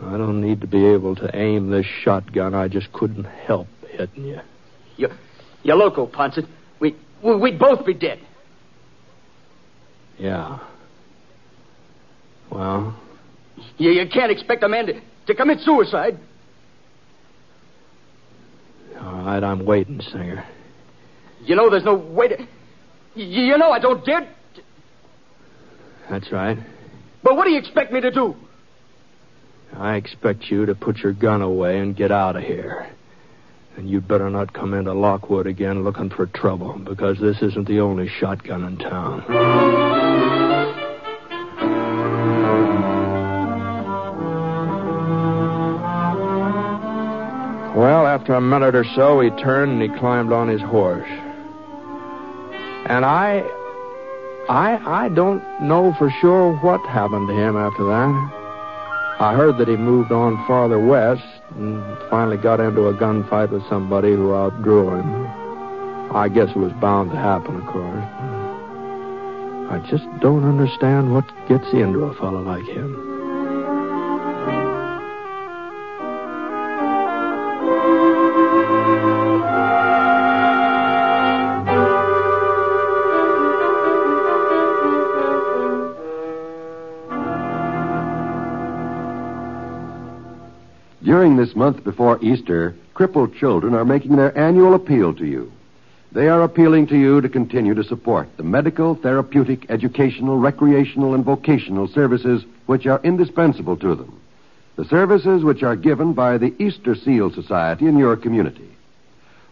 I 0.00 0.16
don't 0.16 0.40
need 0.40 0.60
to 0.60 0.68
be 0.68 0.86
able 0.86 1.16
to 1.16 1.36
aim 1.36 1.70
this 1.70 1.86
shotgun. 1.86 2.54
I 2.54 2.68
just 2.68 2.92
couldn't 2.92 3.24
help 3.24 3.66
hitting 3.90 4.26
you. 4.26 4.40
You, 4.96 5.08
you're 5.64 5.76
loco, 5.76 6.06
Ponset. 6.06 6.46
We, 6.78 6.94
we, 7.24 7.36
we'd 7.36 7.58
both 7.58 7.84
be 7.86 7.94
dead. 7.94 8.20
Yeah. 10.18 10.58
Well, 12.50 12.98
You, 13.76 13.90
you 13.90 14.08
can't 14.08 14.32
expect 14.32 14.62
a 14.62 14.68
man 14.68 14.86
to, 14.86 15.00
to 15.26 15.34
commit 15.34 15.60
suicide. 15.60 16.18
all 19.00 19.22
right, 19.24 19.42
I'm 19.42 19.64
waiting, 19.64 20.00
Singer. 20.00 20.44
You 21.44 21.54
know 21.54 21.70
there's 21.70 21.84
no 21.84 21.94
way 21.94 22.28
to. 22.28 22.36
You, 23.14 23.42
you 23.42 23.58
know 23.58 23.70
I 23.70 23.78
don't 23.78 24.04
dare. 24.04 24.28
That's 26.10 26.32
right. 26.32 26.58
But 27.22 27.36
what 27.36 27.44
do 27.44 27.50
you 27.50 27.58
expect 27.58 27.92
me 27.92 28.00
to 28.00 28.10
do? 28.10 28.34
I 29.76 29.96
expect 29.96 30.44
you 30.50 30.66
to 30.66 30.74
put 30.74 30.96
your 30.98 31.12
gun 31.12 31.42
away 31.42 31.78
and 31.78 31.94
get 31.94 32.10
out 32.10 32.36
of 32.36 32.42
here. 32.42 32.90
And 33.78 33.88
you'd 33.88 34.08
better 34.08 34.28
not 34.28 34.52
come 34.54 34.74
into 34.74 34.92
Lockwood 34.92 35.46
again 35.46 35.84
looking 35.84 36.10
for 36.10 36.26
trouble, 36.26 36.76
because 36.78 37.20
this 37.20 37.40
isn't 37.40 37.68
the 37.68 37.78
only 37.78 38.08
shotgun 38.08 38.64
in 38.64 38.76
town. 38.76 39.22
Well, 47.76 48.08
after 48.08 48.34
a 48.34 48.40
minute 48.40 48.74
or 48.74 48.84
so, 48.96 49.20
he 49.20 49.30
turned 49.40 49.80
and 49.80 49.82
he 49.92 49.96
climbed 50.00 50.32
on 50.32 50.48
his 50.48 50.60
horse. 50.60 51.08
And 52.86 53.04
I. 53.04 53.44
I. 54.48 55.04
I 55.04 55.08
don't 55.10 55.40
know 55.62 55.94
for 55.98 56.10
sure 56.20 56.56
what 56.56 56.80
happened 56.80 57.28
to 57.28 57.34
him 57.34 57.56
after 57.56 57.84
that. 57.84 58.37
I 59.20 59.34
heard 59.34 59.58
that 59.58 59.66
he 59.66 59.76
moved 59.76 60.12
on 60.12 60.36
farther 60.46 60.78
west 60.78 61.26
and 61.56 61.82
finally 62.08 62.36
got 62.36 62.60
into 62.60 62.86
a 62.86 62.94
gunfight 62.94 63.50
with 63.50 63.68
somebody 63.68 64.12
who 64.12 64.32
outdrew 64.32 64.94
him. 64.94 65.26
I 66.14 66.28
guess 66.28 66.50
it 66.50 66.56
was 66.56 66.72
bound 66.74 67.10
to 67.10 67.16
happen, 67.16 67.56
of 67.56 67.66
course. 67.66 68.04
I 69.70 69.84
just 69.90 70.06
don't 70.20 70.44
understand 70.44 71.12
what 71.12 71.24
gets 71.48 71.66
into 71.72 72.04
a 72.04 72.14
fellow 72.14 72.42
like 72.42 72.64
him. 72.64 73.07
During 91.28 91.46
this 91.46 91.54
month 91.54 91.84
before 91.84 92.18
Easter, 92.22 92.74
crippled 92.94 93.34
children 93.34 93.74
are 93.74 93.84
making 93.84 94.16
their 94.16 94.36
annual 94.36 94.72
appeal 94.72 95.12
to 95.12 95.26
you. 95.26 95.52
They 96.10 96.26
are 96.26 96.42
appealing 96.42 96.86
to 96.86 96.96
you 96.96 97.20
to 97.20 97.28
continue 97.28 97.74
to 97.74 97.84
support 97.84 98.34
the 98.38 98.44
medical, 98.44 98.94
therapeutic, 98.94 99.66
educational, 99.68 100.38
recreational, 100.38 101.12
and 101.12 101.22
vocational 101.22 101.86
services 101.86 102.46
which 102.64 102.86
are 102.86 103.02
indispensable 103.04 103.76
to 103.76 103.94
them. 103.94 104.18
The 104.76 104.86
services 104.86 105.44
which 105.44 105.62
are 105.62 105.76
given 105.76 106.14
by 106.14 106.38
the 106.38 106.54
Easter 106.58 106.94
Seal 106.94 107.30
Society 107.30 107.84
in 107.84 107.98
your 107.98 108.16
community. 108.16 108.70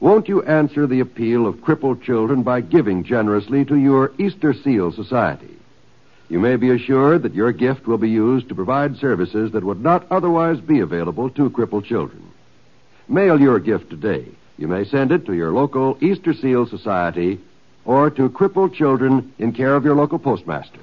Won't 0.01 0.29
you 0.29 0.43
answer 0.45 0.87
the 0.87 1.01
appeal 1.01 1.47
of 1.47 1.61
crippled 1.61 2.03
children 2.03 2.43
by 2.43 2.63
giving 2.63 3.05
generously 3.05 3.67
to 3.67 3.77
your 3.77 4.13
Easter 4.17 4.55
Seal 4.55 4.93
Society? 4.93 5.59
You 6.29 6.41
may 6.41 6.57
be 6.57 6.71
assured 6.71 7.23
that 7.23 7.35
your 7.35 7.53
gift 7.53 7.87
will 7.87 7.99
be 7.99 8.11
used 8.11 8.49
to 8.49 8.55
provide 8.55 8.97
services 8.97 9.53
that 9.53 9.65
would 9.65 9.81
not 9.81 10.11
otherwise 10.11 10.59
be 10.61 10.81
available 10.81 11.31
to 11.31 11.51
crippled 11.51 11.85
children. 11.85 12.23
Mail 13.09 13.41
your 13.41 13.61
gift 13.61 13.91
today. 13.91 14.27
You 14.59 14.67
may 14.67 14.85
send 14.85 15.13
it 15.13 15.27
to 15.27 15.35
your 15.35 15.53
local 15.53 15.97
Easter 16.01 16.35
Seal 16.35 16.67
Society 16.67 17.39
or 17.85 18.11
to 18.11 18.29
crippled 18.29 18.75
children 18.75 19.33
in 19.39 19.53
care 19.53 19.77
of 19.77 19.85
your 19.85 19.95
local 19.95 20.19
postmaster. 20.19 20.81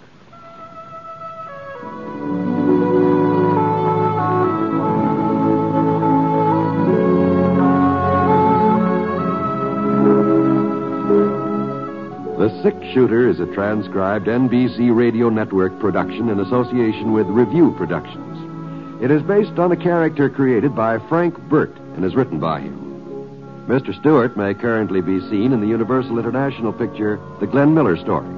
Shooter 12.93 13.27
is 13.27 13.39
a 13.39 13.47
transcribed 13.47 14.27
NBC 14.27 14.95
Radio 14.95 15.29
Network 15.29 15.79
production 15.79 16.29
in 16.29 16.39
association 16.39 17.11
with 17.11 17.25
Revue 17.25 17.75
Productions. 17.75 19.01
It 19.01 19.09
is 19.09 19.23
based 19.23 19.57
on 19.57 19.71
a 19.71 19.75
character 19.75 20.29
created 20.29 20.75
by 20.75 20.99
Frank 21.09 21.35
Burt 21.49 21.75
and 21.95 22.05
is 22.05 22.13
written 22.13 22.39
by 22.39 22.59
him. 22.61 23.65
Mr. 23.67 23.99
Stewart 23.99 24.37
may 24.37 24.53
currently 24.53 25.01
be 25.01 25.19
seen 25.21 25.53
in 25.53 25.59
the 25.59 25.67
Universal 25.67 26.19
International 26.19 26.71
picture 26.71 27.19
The 27.39 27.47
Glenn 27.47 27.73
Miller 27.73 27.97
Story. 27.97 28.29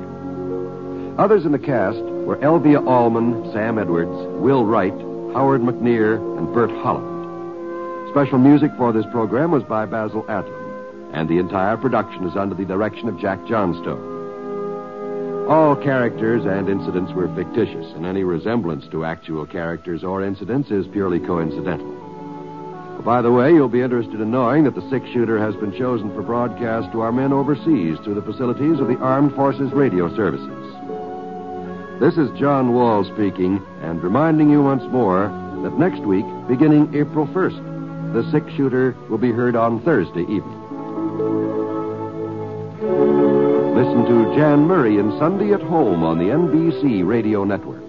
Others 1.17 1.45
in 1.45 1.51
the 1.51 1.59
cast 1.59 1.99
were 1.99 2.37
Elvia 2.37 2.85
Allman, 2.87 3.51
Sam 3.51 3.77
Edwards, 3.77 4.15
Will 4.41 4.65
Wright, 4.65 4.93
Howard 5.33 5.61
McNear, 5.61 6.15
and 6.37 6.53
Bert 6.53 6.71
Holland. 6.71 8.09
Special 8.11 8.37
music 8.37 8.71
for 8.77 8.93
this 8.93 9.05
program 9.11 9.51
was 9.51 9.63
by 9.63 9.85
Basil 9.85 10.23
Adlam 10.23 10.65
and 11.13 11.29
the 11.29 11.39
entire 11.39 11.77
production 11.77 12.27
is 12.27 12.35
under 12.35 12.55
the 12.55 12.65
direction 12.65 13.07
of 13.07 13.19
Jack 13.19 13.39
Johnstone. 13.47 14.14
All 15.47 15.75
characters 15.75 16.43
and 16.43 16.67
incidents 16.67 17.13
were 17.13 17.27
fictitious, 17.36 17.86
and 17.93 18.03
any 18.03 18.23
resemblance 18.23 18.88
to 18.88 19.05
actual 19.05 19.45
characters 19.45 20.03
or 20.03 20.23
incidents 20.23 20.71
is 20.71 20.88
purely 20.88 21.19
coincidental. 21.19 21.93
By 23.05 23.21
the 23.21 23.31
way, 23.31 23.53
you'll 23.53 23.69
be 23.69 23.84
interested 23.84 24.19
in 24.19 24.31
knowing 24.31 24.63
that 24.63 24.73
the 24.73 24.89
six 24.89 25.08
shooter 25.10 25.38
has 25.38 25.55
been 25.58 25.77
chosen 25.77 26.12
for 26.15 26.23
broadcast 26.23 26.91
to 26.93 27.01
our 27.01 27.12
men 27.12 27.31
overseas 27.31 27.99
through 27.99 28.15
the 28.15 28.23
facilities 28.23 28.79
of 28.79 28.88
the 28.88 28.97
Armed 28.97 29.36
Forces 29.36 29.71
Radio 29.71 30.10
Services. 30.15 30.49
This 31.99 32.17
is 32.17 32.39
John 32.39 32.73
Wall 32.73 33.03
speaking, 33.03 33.62
and 33.84 34.01
reminding 34.01 34.49
you 34.49 34.63
once 34.63 34.84
more 34.91 35.27
that 35.62 35.77
next 35.77 36.01
week, 36.01 36.25
beginning 36.47 36.95
April 36.95 37.27
1st, 37.27 38.13
the 38.13 38.31
six 38.31 38.51
shooter 38.55 38.95
will 39.12 39.19
be 39.19 39.31
heard 39.31 39.55
on 39.55 39.79
Thursday 39.84 40.23
evening. 40.23 40.64
To 44.07 44.35
Jan 44.35 44.67
Murray 44.67 44.99
in 44.99 45.09
Sunday 45.17 45.51
at 45.53 45.61
Home 45.61 46.03
on 46.03 46.19
the 46.19 46.25
NBC 46.25 47.03
Radio 47.05 47.43
Network. 47.43 47.84